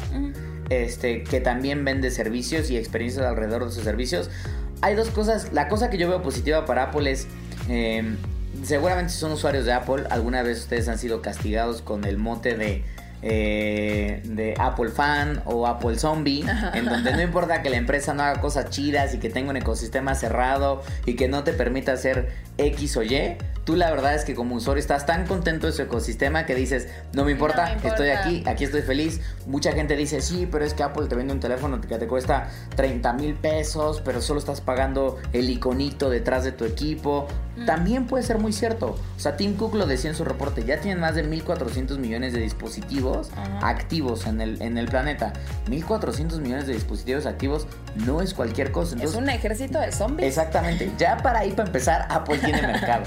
este, 0.69 1.23
que 1.23 1.39
también 1.41 1.85
vende 1.85 2.11
servicios 2.11 2.69
y 2.69 2.77
experiencias 2.77 3.25
alrededor 3.25 3.65
de 3.65 3.71
sus 3.71 3.83
servicios. 3.83 4.29
Hay 4.81 4.95
dos 4.95 5.09
cosas. 5.09 5.53
La 5.53 5.67
cosa 5.67 5.89
que 5.89 5.97
yo 5.97 6.09
veo 6.09 6.21
positiva 6.21 6.65
para 6.65 6.83
Apple 6.83 7.09
es. 7.11 7.27
Em, 7.69 8.17
seguramente 8.63 9.11
son 9.11 9.31
usuarios 9.33 9.65
de 9.65 9.73
Apple, 9.73 10.05
alguna 10.09 10.41
vez 10.41 10.59
ustedes 10.59 10.87
han 10.87 10.97
sido 10.97 11.21
castigados 11.21 11.81
con 11.81 12.05
el 12.05 12.17
mote 12.17 12.55
de. 12.55 12.83
Eh, 13.21 14.21
de 14.23 14.53
Apple 14.59 14.89
Fan 14.89 15.41
o 15.45 15.65
Apple 15.65 15.97
Zombie, 15.97 16.45
en 16.73 16.85
donde 16.85 17.11
no 17.13 17.21
importa 17.21 17.63
que 17.63 17.71
la 17.71 17.77
empresa 17.77 18.13
no 18.13 18.21
haga 18.21 18.39
cosas 18.39 18.69
chidas 18.69 19.15
y 19.15 19.17
que 19.17 19.29
tenga 19.29 19.49
un 19.49 19.57
ecosistema 19.57 20.13
cerrado 20.13 20.83
y 21.05 21.15
que 21.15 21.27
no 21.27 21.43
te 21.43 21.53
permita 21.53 21.93
hacer 21.93 22.29
X 22.57 22.97
o 22.97 23.03
Y, 23.03 23.37
tú 23.63 23.75
la 23.75 23.89
verdad 23.89 24.13
es 24.13 24.25
que 24.25 24.35
como 24.35 24.55
usuario 24.55 24.79
estás 24.79 25.05
tan 25.05 25.25
contento 25.25 25.65
de 25.65 25.73
su 25.73 25.81
ecosistema 25.81 26.45
que 26.45 26.53
dices, 26.53 26.87
no 27.13 27.25
me 27.25 27.31
importa, 27.31 27.77
estoy 27.83 28.09
aquí, 28.09 28.43
aquí 28.45 28.63
estoy 28.63 28.83
feliz. 28.83 29.21
Mucha 29.47 29.71
gente 29.71 29.95
dice, 29.95 30.21
sí, 30.21 30.47
pero 30.49 30.63
es 30.63 30.73
que 30.73 30.83
Apple 30.83 31.07
te 31.07 31.15
vende 31.15 31.33
un 31.33 31.39
teléfono 31.39 31.81
que 31.81 31.97
te 31.97 32.07
cuesta 32.07 32.49
30 32.75 33.13
mil 33.13 33.33
pesos, 33.33 34.01
pero 34.05 34.21
solo 34.21 34.39
estás 34.39 34.61
pagando 34.61 35.17
el 35.33 35.49
iconito 35.49 36.09
detrás 36.09 36.43
de 36.43 36.51
tu 36.51 36.63
equipo. 36.63 37.27
Mm. 37.57 37.65
También 37.65 38.07
puede 38.07 38.23
ser 38.23 38.37
muy 38.37 38.53
cierto. 38.53 38.97
O 39.17 39.19
sea, 39.19 39.35
Tim 39.35 39.55
Cook 39.55 39.75
lo 39.75 39.87
decía 39.87 40.11
en 40.11 40.15
su 40.15 40.25
reporte, 40.25 40.63
ya 40.63 40.79
tienen 40.79 40.99
más 40.99 41.15
de 41.15 41.27
1.400 41.27 41.97
millones 41.97 42.33
de 42.33 42.41
dispositivos 42.41 43.04
activos 43.61 44.25
en 44.27 44.41
el, 44.41 44.61
en 44.61 44.77
el 44.77 44.87
planeta. 44.87 45.33
1.400 45.67 46.39
millones 46.39 46.67
de 46.67 46.73
dispositivos 46.73 47.25
activos 47.25 47.67
no 48.05 48.21
es 48.21 48.33
cualquier 48.33 48.71
cosa. 48.71 48.95
es 49.01 49.15
un 49.15 49.29
ejército 49.29 49.79
de 49.79 49.91
zombies. 49.91 50.27
Exactamente. 50.27 50.91
Ya 50.97 51.17
para 51.17 51.39
ahí, 51.39 51.51
para 51.51 51.67
empezar, 51.67 52.07
Apple 52.09 52.37
tiene 52.39 52.61
mercado. 52.67 53.03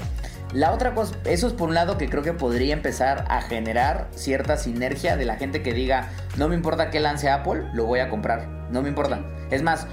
La 0.53 0.73
otra 0.73 0.95
cosa, 0.95 1.15
eso 1.25 1.45
es 1.45 1.53
por 1.53 1.69
un 1.69 1.75
lado 1.75 1.99
que 1.99 2.09
creo 2.09 2.23
que 2.23 2.33
podría 2.33 2.73
empezar 2.73 3.25
a 3.29 3.41
generar 3.41 4.07
cierta 4.15 4.57
sinergia 4.57 5.15
de 5.15 5.25
la 5.25 5.35
gente 5.35 5.61
que 5.61 5.73
diga, 5.73 6.09
no 6.37 6.47
me 6.47 6.55
importa 6.55 6.89
que 6.89 6.99
lance 6.99 7.29
Apple, 7.29 7.65
lo 7.73 7.85
voy 7.85 7.99
a 7.99 8.09
comprar, 8.09 8.47
no 8.71 8.81
me 8.81 8.89
importa. 8.89 9.21
Es 9.51 9.61
más, 9.61 9.85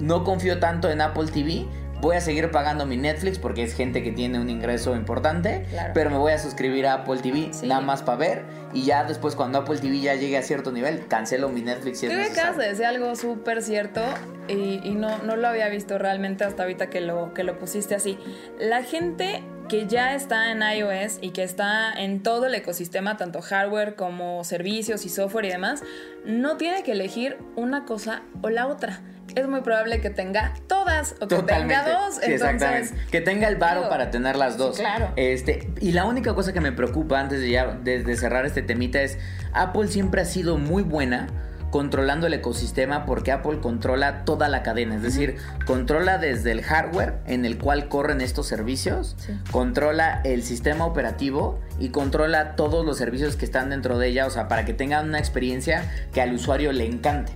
no 0.00 0.24
confío 0.24 0.58
tanto 0.58 0.90
en 0.90 1.00
Apple 1.00 1.26
TV, 1.32 1.64
voy 2.00 2.16
a 2.16 2.20
seguir 2.20 2.50
pagando 2.50 2.86
mi 2.86 2.96
Netflix 2.96 3.38
porque 3.38 3.62
es 3.62 3.74
gente 3.74 4.02
que 4.02 4.12
tiene 4.12 4.40
un 4.40 4.50
ingreso 4.50 4.96
importante, 4.96 5.64
pero 5.94 6.10
me 6.10 6.18
voy 6.18 6.32
a 6.32 6.38
suscribir 6.38 6.86
a 6.86 6.94
Apple 6.94 7.18
TV 7.18 7.50
nada 7.64 7.80
más 7.80 8.02
para 8.02 8.18
ver 8.18 8.44
y 8.72 8.84
ya 8.84 9.04
después 9.04 9.34
cuando 9.34 9.58
Apple 9.58 9.78
TV 9.78 10.00
ya 10.00 10.14
llegue 10.14 10.36
a 10.36 10.42
cierto 10.42 10.72
nivel, 10.72 11.06
cancelo 11.06 11.48
mi 11.48 11.62
Netflix. 11.62 12.00
Si 12.00 12.06
Creo 12.06 12.18
que 12.18 12.32
acabas 12.32 12.56
de 12.56 12.68
decir 12.68 12.84
algo 12.84 13.14
súper 13.16 13.62
cierto 13.62 14.02
y, 14.48 14.78
no, 14.90 15.18
no 15.18 15.36
lo 15.36 15.48
había 15.48 15.68
visto 15.68 15.98
realmente 15.98 16.44
hasta 16.44 16.62
ahorita 16.62 16.90
que 16.90 17.00
lo, 17.00 17.32
que 17.34 17.44
lo 17.44 17.58
pusiste 17.58 17.94
así. 17.94 18.18
La 18.58 18.82
gente 18.82 19.42
que 19.68 19.86
ya 19.86 20.14
está 20.14 20.50
en 20.50 20.62
iOS 20.62 21.18
y 21.20 21.30
que 21.30 21.42
está 21.42 21.92
en 21.92 22.22
todo 22.22 22.46
el 22.46 22.54
ecosistema, 22.54 23.16
tanto 23.16 23.40
hardware 23.40 23.94
como 23.94 24.42
servicios 24.44 25.04
y 25.04 25.08
software 25.08 25.44
y 25.44 25.48
demás, 25.50 25.82
no 26.24 26.56
tiene 26.56 26.82
que 26.82 26.92
elegir 26.92 27.36
una 27.54 27.84
cosa 27.84 28.22
o 28.42 28.50
la 28.50 28.66
otra 28.66 29.00
es 29.34 29.46
muy 29.46 29.60
probable 29.60 30.00
que 30.00 30.10
tenga 30.10 30.54
todas 30.66 31.14
o 31.20 31.28
que 31.28 31.42
tenga 31.42 31.86
dos. 31.86 32.18
entonces, 32.22 32.94
Que 33.10 33.20
tenga 33.20 33.48
el 33.48 33.56
varo 33.56 33.88
para 33.88 34.10
tener 34.10 34.36
las 34.36 34.56
dos. 34.56 34.78
claro. 34.78 35.12
Este, 35.16 35.70
y 35.80 35.92
la 35.92 36.06
única 36.06 36.34
cosa 36.34 36.52
que 36.52 36.60
me 36.60 36.72
preocupa 36.72 37.20
antes 37.20 37.40
de 37.40 37.50
ya 37.50 37.66
de 37.66 38.16
cerrar 38.16 38.46
este 38.46 38.62
temita 38.62 39.02
es 39.02 39.18
Apple 39.52 39.88
siempre 39.88 40.22
ha 40.22 40.24
sido 40.24 40.56
muy 40.56 40.82
buena 40.82 41.28
controlando 41.70 42.26
el 42.26 42.34
ecosistema 42.34 43.04
porque 43.04 43.32
Apple 43.32 43.60
controla 43.60 44.24
toda 44.24 44.48
la 44.48 44.62
cadena, 44.62 44.96
es 44.96 45.02
decir, 45.02 45.36
controla 45.66 46.18
desde 46.18 46.52
el 46.52 46.62
hardware 46.62 47.18
en 47.26 47.44
el 47.44 47.58
cual 47.58 47.88
corren 47.88 48.20
estos 48.20 48.46
servicios, 48.46 49.16
controla 49.50 50.20
el 50.24 50.42
sistema 50.42 50.86
operativo 50.86 51.60
y 51.78 51.90
controla 51.90 52.56
todos 52.56 52.84
los 52.84 52.96
servicios 52.96 53.36
que 53.36 53.44
están 53.44 53.70
dentro 53.70 53.98
de 53.98 54.08
ella, 54.08 54.26
o 54.26 54.30
sea, 54.30 54.48
para 54.48 54.64
que 54.64 54.74
tengan 54.74 55.08
una 55.08 55.18
experiencia 55.18 55.90
que 56.12 56.20
al 56.20 56.32
usuario 56.32 56.72
le 56.72 56.86
encante. 56.86 57.32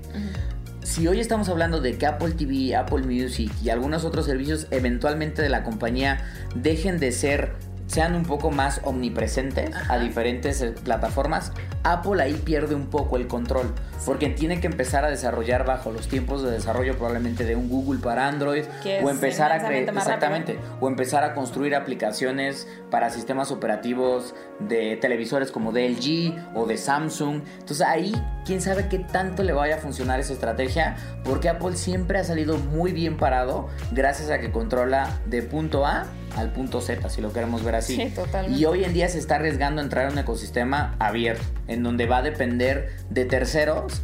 Si 0.82 1.06
hoy 1.06 1.20
estamos 1.20 1.48
hablando 1.48 1.80
de 1.80 1.96
que 1.96 2.06
Apple 2.06 2.32
TV, 2.32 2.74
Apple 2.74 3.02
Music 3.02 3.52
y 3.62 3.70
algunos 3.70 4.04
otros 4.04 4.26
servicios 4.26 4.66
eventualmente 4.70 5.40
de 5.40 5.48
la 5.48 5.62
compañía 5.62 6.24
dejen 6.56 6.98
de 6.98 7.12
ser 7.12 7.52
sean 7.92 8.14
un 8.14 8.24
poco 8.24 8.50
más 8.50 8.80
omnipresentes 8.84 9.70
a 9.90 9.98
diferentes 9.98 10.62
eh, 10.62 10.72
plataformas, 10.72 11.52
Apple 11.84 12.22
ahí 12.22 12.32
pierde 12.32 12.74
un 12.74 12.86
poco 12.86 13.18
el 13.18 13.26
control, 13.26 13.74
porque 14.06 14.30
tiene 14.30 14.60
que 14.60 14.66
empezar 14.66 15.04
a 15.04 15.10
desarrollar 15.10 15.66
bajo 15.66 15.92
los 15.92 16.08
tiempos 16.08 16.42
de 16.42 16.50
desarrollo 16.50 16.96
probablemente 16.96 17.44
de 17.44 17.54
un 17.54 17.68
Google 17.68 18.00
para 18.00 18.28
Android 18.28 18.64
o 19.02 19.10
empezar 19.10 19.52
a 19.52 19.56
exactamente 19.56 20.58
o 20.80 20.88
empezar 20.88 21.22
a 21.22 21.34
construir 21.34 21.74
aplicaciones 21.74 22.66
para 22.90 23.10
sistemas 23.10 23.50
operativos 23.50 24.34
de 24.58 24.96
televisores 24.96 25.52
como 25.52 25.70
de 25.70 25.90
LG 25.90 26.56
o 26.56 26.64
de 26.64 26.78
Samsung. 26.78 27.42
Entonces 27.58 27.86
ahí 27.86 28.14
quién 28.46 28.62
sabe 28.62 28.88
qué 28.88 29.00
tanto 29.00 29.42
le 29.42 29.52
vaya 29.52 29.76
a 29.76 29.78
funcionar 29.78 30.18
esa 30.18 30.32
estrategia, 30.32 30.96
porque 31.24 31.50
Apple 31.50 31.76
siempre 31.76 32.18
ha 32.18 32.24
salido 32.24 32.56
muy 32.56 32.92
bien 32.92 33.18
parado 33.18 33.68
gracias 33.90 34.30
a 34.30 34.38
que 34.40 34.50
controla 34.50 35.20
de 35.26 35.42
punto 35.42 35.84
A 35.84 36.06
al 36.36 36.52
punto 36.52 36.80
Z, 36.80 37.08
si 37.08 37.20
lo 37.20 37.32
queremos 37.32 37.64
ver 37.64 37.76
así. 37.76 37.96
Sí, 37.96 38.10
totalmente. 38.14 38.58
Y 38.58 38.64
hoy 38.64 38.84
en 38.84 38.92
día 38.92 39.08
se 39.08 39.18
está 39.18 39.36
arriesgando 39.36 39.80
a 39.80 39.84
entrar 39.84 40.06
en 40.06 40.12
un 40.12 40.18
ecosistema 40.18 40.96
abierto, 40.98 41.44
en 41.68 41.82
donde 41.82 42.06
va 42.06 42.18
a 42.18 42.22
depender 42.22 42.90
de 43.10 43.24
terceros 43.24 44.02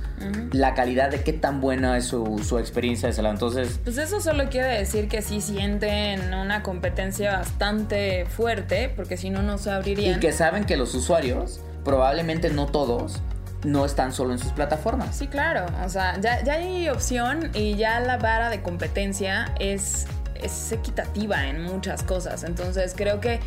la 0.52 0.75
calidad 0.75 1.11
de 1.11 1.23
qué 1.23 1.32
tan 1.32 1.61
buena 1.61 1.97
es 1.97 2.06
su, 2.06 2.40
su 2.40 2.58
experiencia 2.58 3.08
de 3.08 3.14
celular. 3.14 3.35
Entonces. 3.35 3.80
Pues 3.85 3.99
eso 3.99 4.20
solo 4.20 4.49
quiere 4.49 4.78
decir 4.78 5.08
que 5.08 5.23
sí 5.23 5.40
sienten 5.40 6.35
una 6.35 6.62
competencia 6.62 7.38
bastante 7.38 8.26
fuerte, 8.26 8.92
porque 8.94 9.16
si 9.16 9.30
no, 9.30 9.42
no 9.42 9.58
se 9.58 9.70
abrirían. 9.70 10.16
Y 10.16 10.20
que 10.20 10.32
saben 10.32 10.64
que 10.64 10.76
los 10.76 10.94
usuarios, 10.94 11.61
probablemente 11.85 12.50
no 12.50 12.66
todos, 12.66 13.20
no 13.64 13.85
están 13.85 14.12
solo 14.12 14.32
en 14.32 14.38
sus 14.38 14.52
plataformas. 14.52 15.16
Sí, 15.16 15.26
claro. 15.26 15.66
O 15.85 15.88
sea, 15.88 16.20
ya, 16.20 16.42
ya 16.44 16.54
hay 16.54 16.88
opción 16.88 17.50
y 17.54 17.76
ya 17.76 18.00
la 18.00 18.16
vara 18.16 18.50
de 18.50 18.62
competencia 18.62 19.52
es 19.58 20.06
es 20.42 20.73
equitativa 20.73 21.47
en 21.47 21.62
muchas 21.62 22.02
cosas. 22.02 22.45
Entonces 22.45 22.95
creo 22.97 23.21
que 23.21 23.40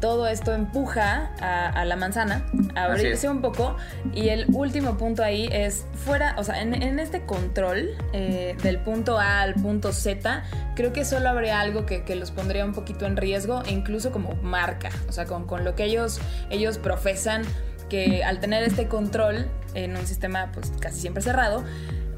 todo 0.00 0.28
esto 0.28 0.54
empuja 0.54 1.32
a, 1.40 1.84
la 1.84 1.96
manzana 1.96 2.46
a 2.74 2.84
abrirse 2.84 3.28
un 3.28 3.40
poco. 3.40 3.76
Y 4.14 4.28
el 4.28 4.46
último 4.52 4.96
punto 4.96 5.22
ahí 5.22 5.48
es 5.52 5.86
fuera, 6.04 6.34
o 6.38 6.44
sea, 6.44 6.62
en, 6.62 6.98
este 6.98 7.22
control 7.22 7.90
eh, 8.12 8.56
del 8.62 8.78
punto 8.78 9.18
A 9.18 9.40
al 9.40 9.54
punto 9.54 9.92
Z, 9.92 10.44
creo 10.76 10.92
que 10.92 11.04
solo 11.04 11.28
habría 11.28 11.60
algo 11.60 11.86
que, 11.86 12.04
los 12.14 12.30
pondría 12.30 12.64
un 12.64 12.72
poquito 12.72 13.06
en 13.06 13.16
riesgo, 13.16 13.62
e 13.64 13.72
incluso 13.72 14.10
como 14.12 14.34
marca, 14.42 14.90
o 15.08 15.12
sea, 15.12 15.26
con, 15.26 15.46
con 15.46 15.64
lo 15.64 15.74
que 15.74 15.84
ellos, 15.84 16.20
ellos 16.50 16.78
profesan 16.78 17.42
que 17.88 18.22
al 18.22 18.40
tener 18.40 18.62
este 18.62 18.86
control 18.86 19.48
en 19.74 19.96
un 19.96 20.06
sistema 20.06 20.50
pues 20.52 20.72
casi 20.80 21.00
siempre 21.00 21.22
cerrado, 21.22 21.64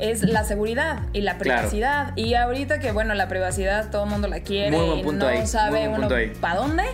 es 0.00 0.22
la 0.22 0.44
seguridad 0.44 1.00
y 1.12 1.20
la 1.20 1.38
privacidad. 1.38 2.16
Y 2.16 2.34
ahorita 2.34 2.78
que, 2.80 2.92
bueno, 2.92 3.14
la 3.14 3.28
privacidad 3.28 3.90
todo 3.90 4.04
el 4.04 4.10
mundo 4.10 4.28
la 4.28 4.40
quiere 4.40 4.76
y 4.76 5.02
no 5.02 5.46
sabe 5.46 5.88
uno 5.88 6.08
para 6.40 6.56
dónde. 6.56 6.84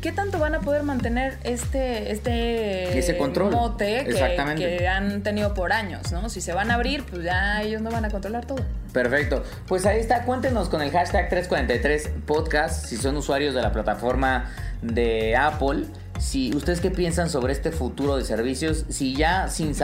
¿Qué 0.00 0.12
tanto 0.12 0.38
van 0.38 0.54
a 0.54 0.60
poder 0.60 0.82
mantener 0.82 1.38
este, 1.44 2.12
este 2.12 2.98
Ese 2.98 3.16
control. 3.16 3.50
mote 3.50 4.04
que, 4.04 4.86
han 4.86 5.22
tenido 5.22 5.54
por 5.54 5.72
años, 5.72 6.12
¿no? 6.12 6.28
Si 6.28 6.42
se 6.42 6.52
van 6.52 6.70
a 6.70 6.74
abrir, 6.74 7.04
pues 7.04 7.22
ya 7.22 7.62
ellos 7.62 7.80
no 7.80 7.90
van 7.90 8.04
a 8.04 8.10
controlar 8.10 8.44
todo. 8.44 8.62
Perfecto. 8.92 9.42
Pues 9.66 9.86
ahí 9.86 10.00
está, 10.00 10.24
cuéntenos 10.24 10.68
con 10.68 10.82
el 10.82 10.90
hashtag 10.90 11.30
343 11.30 12.10
podcast 12.26 12.84
si 12.84 12.98
son 12.98 13.16
usuarios 13.16 13.54
de 13.54 13.62
la 13.62 13.72
plataforma 13.72 14.52
de 14.82 15.36
Apple 15.36 15.86
si 16.18 16.54
ustedes 16.54 16.80
qué 16.80 16.90
piensan 16.90 17.28
sobre 17.28 17.52
este 17.52 17.72
futuro 17.72 18.16
de 18.16 18.24
servicios, 18.24 18.84
si 18.88 19.14
ya 19.14 19.48
sin, 19.48 19.74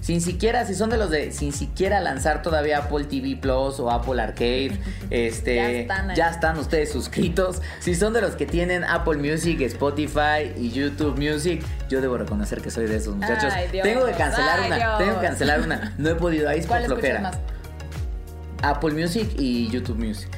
sin 0.00 0.20
siquiera, 0.20 0.64
si 0.66 0.74
son 0.74 0.90
de 0.90 0.96
los 0.96 1.10
de 1.10 1.32
sin 1.32 1.52
siquiera 1.52 2.00
lanzar 2.00 2.42
todavía 2.42 2.78
Apple 2.78 3.04
TV 3.04 3.36
Plus 3.36 3.80
o 3.80 3.90
Apple 3.90 4.20
Arcade, 4.20 4.78
este, 5.10 5.86
ya 6.14 6.30
están, 6.30 6.58
ustedes 6.58 6.90
suscritos, 6.90 7.60
si 7.80 7.94
son 7.94 8.12
de 8.12 8.20
los 8.20 8.34
que 8.34 8.46
tienen 8.46 8.84
Apple 8.84 9.16
Music, 9.16 9.60
Spotify 9.62 10.52
y 10.56 10.70
YouTube 10.70 11.18
Music, 11.18 11.62
yo 11.88 12.00
debo 12.00 12.16
reconocer 12.16 12.60
que 12.60 12.70
soy 12.70 12.86
de 12.86 12.96
esos 12.96 13.14
muchachos. 13.14 13.52
tengo 13.70 14.06
que 14.06 14.12
cancelar 14.12 14.60
una, 14.66 14.98
tengo 14.98 15.20
que 15.20 15.26
cancelar 15.26 15.60
una, 15.60 15.94
no 15.98 16.08
he 16.08 16.14
podido, 16.14 16.48
ahí 16.48 16.60
es 16.60 16.66
por 16.66 16.82
flojera. 16.82 17.30
Apple 18.62 18.92
Music 18.92 19.28
y 19.38 19.68
YouTube 19.68 19.98
Music. 19.98 20.30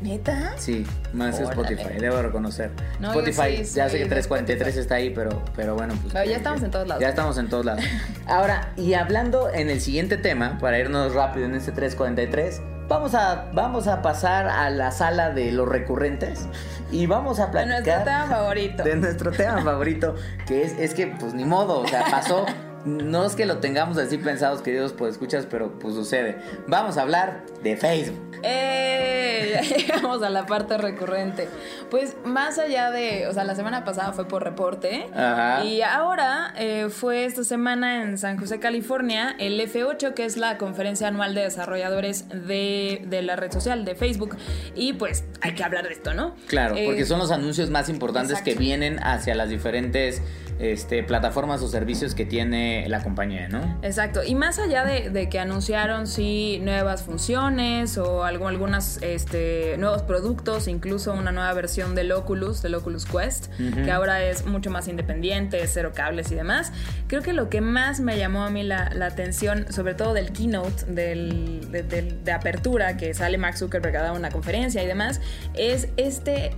¿Neta? 0.00 0.52
Sí, 0.56 0.86
más 1.12 1.38
Spotify, 1.40 1.98
debo 1.98 2.22
reconocer. 2.22 2.70
Spotify, 3.02 3.64
ya 3.64 3.88
sé 3.88 3.98
que 3.98 4.06
343 4.06 4.76
está 4.76 4.94
ahí, 4.96 5.10
pero, 5.10 5.42
pero 5.56 5.74
bueno. 5.74 5.94
Pues, 6.02 6.28
ya 6.28 6.36
estamos 6.36 6.62
en 6.62 6.70
todos 6.70 6.86
lados. 6.86 7.02
Ya 7.02 7.08
estamos 7.08 7.38
en 7.38 7.48
todos 7.48 7.64
lados. 7.64 7.84
Ahora, 8.26 8.72
y 8.76 8.94
hablando 8.94 9.50
en 9.52 9.70
el 9.70 9.80
siguiente 9.80 10.16
tema, 10.16 10.58
para 10.58 10.78
irnos 10.78 11.14
rápido 11.14 11.46
en 11.46 11.54
este 11.54 11.72
343, 11.72 12.60
vamos 12.88 13.14
a, 13.14 13.50
vamos 13.52 13.88
a 13.88 14.00
pasar 14.02 14.48
a 14.48 14.70
la 14.70 14.92
sala 14.92 15.30
de 15.30 15.50
los 15.50 15.68
recurrentes 15.68 16.46
y 16.92 17.06
vamos 17.06 17.40
a 17.40 17.50
platicar. 17.50 17.82
De 17.82 17.92
nuestro 17.92 18.04
tema 18.04 18.26
favorito. 18.26 18.82
De 18.84 18.96
nuestro 18.96 19.30
tema 19.32 19.62
favorito, 19.62 20.14
que 20.46 20.62
es, 20.62 20.78
es 20.78 20.94
que, 20.94 21.08
pues 21.08 21.34
ni 21.34 21.44
modo, 21.44 21.80
o 21.80 21.88
sea, 21.88 22.04
pasó. 22.10 22.46
No 22.84 23.24
es 23.24 23.34
que 23.34 23.46
lo 23.46 23.58
tengamos 23.58 23.98
así 23.98 24.18
pensados, 24.18 24.62
queridos, 24.62 24.92
pues 24.92 25.12
escuchas, 25.12 25.46
pero 25.48 25.78
pues 25.78 25.94
sucede. 25.94 26.38
Vamos 26.66 26.96
a 26.96 27.02
hablar 27.02 27.44
de 27.62 27.76
Facebook. 27.76 28.28
¡Eh! 28.42 29.18
Ya 29.48 29.62
llegamos 29.62 30.22
a 30.22 30.30
la 30.30 30.46
parte 30.46 30.76
recurrente. 30.76 31.48
Pues 31.90 32.16
más 32.24 32.58
allá 32.58 32.90
de, 32.90 33.26
o 33.28 33.32
sea, 33.32 33.44
la 33.44 33.54
semana 33.54 33.84
pasada 33.84 34.12
fue 34.12 34.26
por 34.26 34.44
reporte. 34.44 35.06
Ajá. 35.14 35.64
Y 35.64 35.80
ahora 35.82 36.52
eh, 36.56 36.88
fue 36.90 37.24
esta 37.24 37.44
semana 37.44 38.02
en 38.02 38.18
San 38.18 38.36
José, 38.36 38.60
California, 38.60 39.34
el 39.38 39.58
F8, 39.60 40.14
que 40.14 40.24
es 40.24 40.36
la 40.36 40.58
conferencia 40.58 41.08
anual 41.08 41.34
de 41.34 41.42
desarrolladores 41.42 42.28
de, 42.28 43.02
de 43.06 43.22
la 43.22 43.36
red 43.36 43.52
social 43.52 43.84
de 43.84 43.94
Facebook. 43.94 44.36
Y 44.74 44.94
pues 44.94 45.24
hay 45.40 45.54
que 45.54 45.64
hablar 45.64 45.86
de 45.86 45.94
esto, 45.94 46.14
¿no? 46.14 46.34
Claro, 46.46 46.74
porque 46.84 47.02
eh, 47.02 47.06
son 47.06 47.18
los 47.18 47.30
anuncios 47.30 47.70
más 47.70 47.88
importantes 47.88 48.42
que 48.42 48.54
vienen 48.54 48.98
hacia 49.02 49.34
las 49.34 49.48
diferentes 49.48 50.22
este, 50.58 51.04
plataformas 51.04 51.62
o 51.62 51.68
servicios 51.68 52.14
que 52.14 52.24
tiene 52.24 52.67
tiene 52.68 52.88
la 52.88 53.02
compañía, 53.02 53.48
¿no? 53.48 53.78
Exacto. 53.82 54.22
Y 54.24 54.34
más 54.34 54.58
allá 54.58 54.84
de, 54.84 55.28
que 55.28 55.38
anunciaron 55.38 56.06
sí 56.06 56.60
nuevas 56.62 57.02
funciones 57.02 57.98
o 57.98 58.24
algo, 58.24 58.48
algunas 58.48 59.00
este, 59.02 59.76
nuevos 59.78 60.02
productos, 60.02 60.68
incluso 60.68 61.12
una 61.12 61.32
nueva 61.32 61.52
versión 61.54 61.94
del 61.94 62.12
Oculus, 62.12 62.62
del 62.62 62.74
Oculus 62.74 63.06
Quest, 63.06 63.52
que 63.56 63.90
ahora 63.90 64.22
es 64.24 64.46
mucho 64.46 64.70
más 64.70 64.88
independiente, 64.88 65.66
cero 65.66 65.92
cables 65.94 66.30
y 66.30 66.34
demás. 66.34 66.72
Creo 67.06 67.22
que 67.22 67.32
lo 67.32 67.48
que 67.48 67.60
más 67.60 68.00
me 68.00 68.18
llamó 68.18 68.44
a 68.44 68.50
mí 68.50 68.62
la, 68.62 68.90
atención, 69.02 69.72
sobre 69.72 69.94
todo 69.94 70.12
del 70.14 70.32
keynote, 70.32 70.84
del, 70.86 71.70
de, 71.70 72.32
apertura 72.32 72.96
que 72.96 73.14
sale 73.14 73.38
Max 73.38 73.60
Zuckerberg 73.60 73.96
a 73.96 74.02
dar 74.02 74.12
una 74.12 74.30
conferencia 74.30 74.82
y 74.82 74.86
demás, 74.86 75.20
es 75.54 75.88
este 75.96 76.52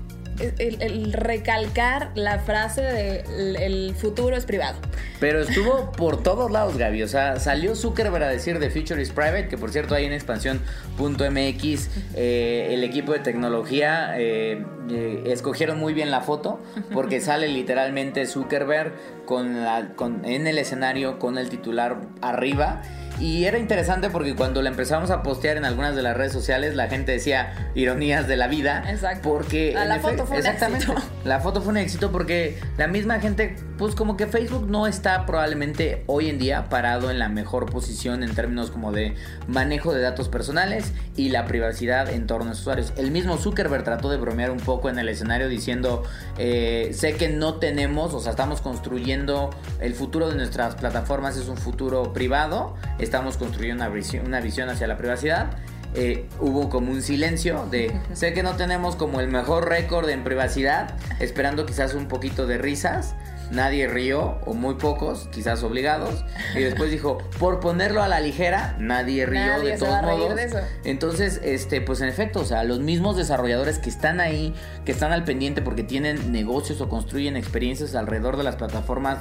el, 0.59 1.13
recalcar 1.13 2.11
la 2.15 2.39
frase 2.39 2.83
de 2.83 3.25
el, 3.67 3.95
futuro 3.95 4.37
es 4.37 4.45
privado. 4.45 4.79
Pero 5.19 5.41
estuvo 5.41 5.93
por 5.93 6.23
todos 6.23 6.51
lados, 6.51 6.77
Gaby. 6.77 7.03
O 7.03 7.09
sea, 7.09 7.39
salió 7.39 7.75
Zuckerberg 7.75 8.25
a 8.25 8.29
decir 8.29 8.59
The 8.59 8.71
Future 8.71 9.01
is 9.03 9.11
Private, 9.11 9.49
que 9.49 9.59
por 9.59 9.71
cierto 9.71 9.95
hay 9.95 10.07
en 10.07 10.13
expansión.mx 10.13 11.91
eh, 12.15 12.69
el 12.71 12.85
equipo 12.85 13.13
de 13.13 13.21
tecnología 13.21 14.15
eh, 14.19 14.65
eh, 14.91 15.23
escogieron 15.27 15.79
muy 15.79 15.95
bien 15.95 16.11
la 16.11 16.21
foto 16.21 16.61
porque 16.93 17.21
sale 17.21 17.49
literalmente 17.49 18.27
Zuckerberg 18.27 18.93
con 19.25 19.63
la, 19.63 19.93
con, 19.95 20.25
en 20.25 20.47
el 20.47 20.59
escenario 20.59 21.19
con 21.19 21.39
el 21.39 21.49
titular 21.49 21.99
arriba 22.23 22.83
y 23.21 23.45
era 23.45 23.59
interesante 23.59 24.11
porque 24.11 24.35
cuando 24.35 24.63
la 24.63 24.71
empezamos 24.71 25.11
a 25.11 25.23
postear 25.23 25.57
en 25.57 25.65
algunas 25.65 25.95
de 25.95 26.03
las 26.03 26.17
redes 26.17 26.33
sociales, 26.33 26.75
la 26.75 26.89
gente 26.89 27.13
decía 27.13 27.71
ironías 27.75 28.27
de 28.27 28.37
la 28.37 28.49
vida. 28.49 28.85
Exacto. 28.89 29.29
Porque. 29.29 29.73
La, 29.75 29.99
foto 30.01 30.27
fue 30.27 30.41
un 30.41 30.47
éxito. 30.47 30.95
La 31.25 31.41
foto 31.41 31.61
fue 31.61 31.71
un 31.73 31.77
éxito 31.77 32.11
porque 32.11 32.59
la 32.79 32.87
misma 32.87 33.21
gente, 33.21 33.57
pues 33.81 33.95
como 33.95 34.19
que 34.19 34.27
Facebook 34.27 34.69
no 34.69 34.87
está 34.87 35.25
probablemente 35.25 36.05
hoy 36.07 36.29
en 36.29 36.39
día 36.39 36.69
parado 36.69 37.11
en 37.11 37.19
la 37.19 37.31
mejor 37.31 37.65
posición 37.71 38.23
en 38.23 38.35
términos 38.35 38.71
como 38.71 38.93
de 38.93 39.15
manejo 39.49 39.95
de 39.95 40.03
datos 40.03 40.29
personales 40.29 40.93
y 41.17 41.31
la 41.31 41.47
privacidad 41.47 42.11
en 42.11 42.27
torno 42.27 42.51
a 42.51 42.53
sus 42.53 42.61
usuarios. 42.61 42.93
El 42.99 43.11
mismo 43.11 43.39
Zuckerberg 43.39 43.83
trató 43.83 44.11
de 44.11 44.19
bromear 44.19 44.51
un 44.51 44.61
poco 44.61 44.91
en 44.91 44.99
el 44.99 45.09
escenario 45.09 45.49
diciendo: 45.49 46.03
eh, 46.37 46.91
Sé 46.93 47.15
que 47.15 47.31
no 47.31 47.55
tenemos, 47.55 48.13
o 48.13 48.21
sea, 48.21 48.33
estamos 48.33 48.61
construyendo 48.61 49.49
el 49.81 49.95
futuro 49.95 50.29
de 50.29 50.35
nuestras 50.35 50.75
plataformas, 50.75 51.39
es 51.39 51.49
un 51.49 51.57
futuro 51.57 52.13
privado 52.13 52.77
estamos 52.99 53.39
construyendo 53.39 53.83
una 53.85 53.93
visión, 53.93 54.27
una 54.27 54.41
visión 54.41 54.69
hacia 54.69 54.87
la 54.87 54.97
privacidad. 54.97 55.51
Eh, 55.95 56.29
hubo 56.39 56.69
como 56.69 56.93
un 56.93 57.03
silencio 57.03 57.67
de 57.69 57.93
sé 58.13 58.33
que 58.33 58.45
no 58.45 58.55
tenemos 58.57 58.95
como 58.95 59.21
el 59.21 59.29
mejor 59.29 59.69
récord 59.69 60.09
en 60.09 60.23
privacidad, 60.23 60.95
esperando 61.19 61.67
quizás 61.67 61.95
un 61.95 62.07
poquito 62.07 62.47
de 62.47 62.59
risas. 62.59 63.15
Nadie 63.51 63.89
rió, 63.89 64.39
o 64.47 64.55
muy 64.55 64.75
pocos, 64.75 65.29
quizás 65.33 65.63
obligados. 65.63 66.25
Y 66.55 66.61
después 66.61 66.91
dijo, 66.91 67.19
por 67.39 67.61
ponerlo 67.61 68.03
a 68.03 68.09
la 68.09 68.21
ligera, 68.21 68.77
nadie 68.79 69.27
rió 69.27 69.61
de 69.61 69.77
todos 69.77 70.03
modos. 70.03 70.39
Entonces, 70.85 71.41
este, 71.43 71.81
pues 71.81 72.01
en 72.01 72.09
efecto, 72.09 72.41
o 72.41 72.45
sea, 72.45 72.65
los 72.65 72.81
mismos 72.81 73.17
desarrolladores 73.17 73.79
que 73.79 73.91
están 73.91 74.21
ahí, 74.21 74.55
que 74.85 74.93
están 74.93 75.13
al 75.13 75.25
pendiente 75.25 75.63
porque 75.63 75.83
tienen 75.83 76.33
negocios 76.33 76.81
o 76.81 76.89
construyen 76.89 77.37
experiencias 77.37 77.95
alrededor 77.95 78.37
de 78.37 78.45
las 78.45 78.57
plataformas 78.57 79.19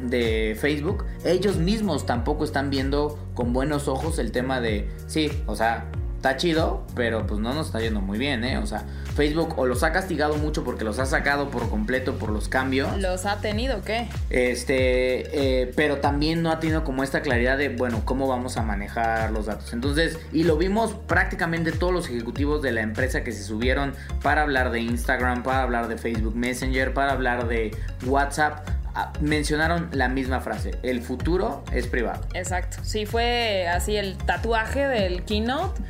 de 0.00 0.56
Facebook, 0.60 1.04
ellos 1.24 1.56
mismos 1.56 2.06
tampoco 2.06 2.44
están 2.44 2.70
viendo 2.70 3.18
con 3.34 3.52
buenos 3.52 3.88
ojos 3.88 4.18
el 4.18 4.32
tema 4.32 4.60
de, 4.60 4.90
sí, 5.06 5.30
o 5.46 5.56
sea, 5.56 5.90
está 6.16 6.36
chido, 6.36 6.84
pero 6.94 7.26
pues 7.26 7.40
no 7.40 7.54
nos 7.54 7.66
está 7.66 7.80
yendo 7.80 8.00
muy 8.00 8.18
bien, 8.18 8.42
¿eh? 8.44 8.58
O 8.58 8.66
sea, 8.66 8.84
Facebook 9.14 9.58
o 9.58 9.66
los 9.66 9.82
ha 9.82 9.92
castigado 9.92 10.36
mucho 10.36 10.64
porque 10.64 10.84
los 10.84 10.98
ha 10.98 11.06
sacado 11.06 11.50
por 11.50 11.68
completo 11.68 12.18
por 12.18 12.30
los 12.30 12.48
cambios. 12.48 12.98
¿Los 12.98 13.26
ha 13.26 13.40
tenido 13.40 13.82
qué? 13.82 14.08
Este, 14.30 15.62
eh, 15.62 15.72
pero 15.76 15.98
también 15.98 16.42
no 16.42 16.50
ha 16.50 16.58
tenido 16.58 16.84
como 16.84 17.04
esta 17.04 17.22
claridad 17.22 17.58
de, 17.58 17.68
bueno, 17.68 18.02
cómo 18.04 18.26
vamos 18.26 18.56
a 18.56 18.62
manejar 18.62 19.30
los 19.30 19.46
datos. 19.46 19.72
Entonces, 19.72 20.18
y 20.32 20.44
lo 20.44 20.56
vimos 20.56 20.94
prácticamente 21.06 21.70
todos 21.72 21.92
los 21.92 22.08
ejecutivos 22.08 22.62
de 22.62 22.72
la 22.72 22.80
empresa 22.80 23.22
que 23.22 23.32
se 23.32 23.44
subieron 23.44 23.94
para 24.22 24.42
hablar 24.42 24.70
de 24.70 24.80
Instagram, 24.80 25.42
para 25.42 25.62
hablar 25.62 25.88
de 25.88 25.96
Facebook 25.96 26.34
Messenger, 26.34 26.92
para 26.92 27.12
hablar 27.12 27.46
de 27.46 27.76
WhatsApp 28.06 28.68
Ah, 28.98 29.12
mencionaron 29.20 29.90
la 29.92 30.08
misma 30.08 30.40
frase, 30.40 30.70
el 30.82 31.02
futuro 31.02 31.62
es 31.70 31.86
privado. 31.86 32.22
Exacto, 32.32 32.78
sí, 32.82 33.04
fue 33.04 33.68
así 33.68 33.94
el 33.94 34.16
tatuaje 34.16 34.88
del 34.88 35.22
keynote 35.22 35.82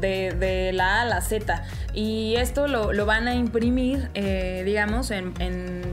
de, 0.00 0.70
la 0.72 0.98
A 0.98 1.02
a 1.02 1.04
la 1.04 1.20
Z. 1.20 1.62
Y 1.92 2.34
esto 2.36 2.66
lo, 2.66 3.06
van 3.06 3.28
a 3.28 3.34
imprimir, 3.34 4.10
eh, 4.14 4.62
digamos, 4.64 5.10
en, 5.10 5.34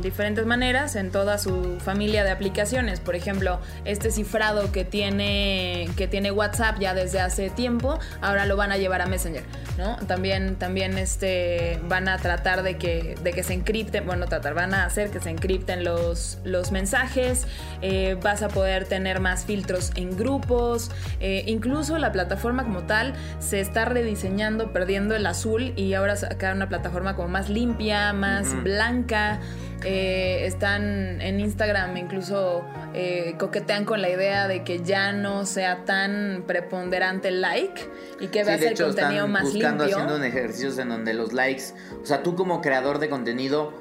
diferentes 0.01 0.45
maneras 0.45 0.95
en 0.95 1.11
toda 1.11 1.37
su 1.37 1.79
familia 1.79 2.23
de 2.23 2.31
aplicaciones. 2.31 2.99
Por 2.99 3.15
ejemplo, 3.15 3.59
este 3.85 4.09
cifrado 4.09 4.71
que 4.71 4.83
tiene, 4.83 5.89
que 5.95 6.07
tiene 6.07 6.31
WhatsApp 6.31 6.79
ya 6.79 6.93
desde 6.93 7.19
hace 7.19 7.49
tiempo, 7.51 7.99
ahora 8.21 8.45
lo 8.45 8.57
van 8.57 8.71
a 8.71 8.77
llevar 8.77 9.01
a 9.01 9.05
Messenger. 9.05 9.43
¿no? 9.77 9.97
También, 10.07 10.55
también 10.55 10.97
este, 10.97 11.79
van 11.87 12.07
a 12.07 12.17
tratar 12.17 12.63
de 12.63 12.77
que, 12.77 13.15
de 13.21 13.31
que 13.31 13.43
se 13.43 13.53
encripten, 13.53 14.05
bueno, 14.05 14.25
tratar, 14.25 14.53
van 14.53 14.73
a 14.73 14.85
hacer 14.85 15.11
que 15.11 15.19
se 15.19 15.29
encripten 15.29 15.83
los, 15.83 16.39
los 16.43 16.71
mensajes. 16.71 17.47
Eh, 17.81 18.17
vas 18.21 18.41
a 18.41 18.47
poder 18.49 18.85
tener 18.85 19.19
más 19.19 19.45
filtros 19.45 19.91
en 19.95 20.17
grupos. 20.17 20.91
Eh, 21.19 21.43
incluso 21.47 21.97
la 21.97 22.11
plataforma 22.11 22.63
como 22.63 22.83
tal 22.83 23.13
se 23.39 23.59
está 23.59 23.85
rediseñando, 23.91 24.71
perdiendo 24.73 25.15
el 25.15 25.25
azul 25.25 25.73
y 25.75 25.93
ahora 25.93 26.15
sacar 26.15 26.55
una 26.55 26.69
plataforma 26.69 27.15
como 27.15 27.27
más 27.27 27.49
limpia, 27.49 28.13
más 28.13 28.61
blanca. 28.63 29.39
Eh, 29.83 30.45
están 30.45 31.21
en 31.21 31.39
Instagram, 31.39 31.97
incluso 31.97 32.63
eh, 32.93 33.33
coquetean 33.39 33.83
con 33.83 34.01
la 34.01 34.09
idea 34.09 34.47
de 34.47 34.63
que 34.63 34.81
ya 34.83 35.11
no 35.11 35.45
sea 35.45 35.85
tan 35.85 36.43
preponderante 36.45 37.29
el 37.29 37.41
like 37.41 37.89
y 38.19 38.27
que 38.27 38.43
veas 38.43 38.61
el 38.61 38.77
contenido 38.77 39.27
más 39.27 39.43
buscando, 39.43 39.85
limpio. 39.85 39.97
haciendo 39.97 40.15
un 40.17 40.23
ejercicio 40.23 40.81
en 40.81 40.89
donde 40.89 41.15
los 41.15 41.33
likes, 41.33 41.73
o 42.01 42.05
sea, 42.05 42.21
tú 42.21 42.35
como 42.35 42.61
creador 42.61 42.99
de 42.99 43.09
contenido 43.09 43.73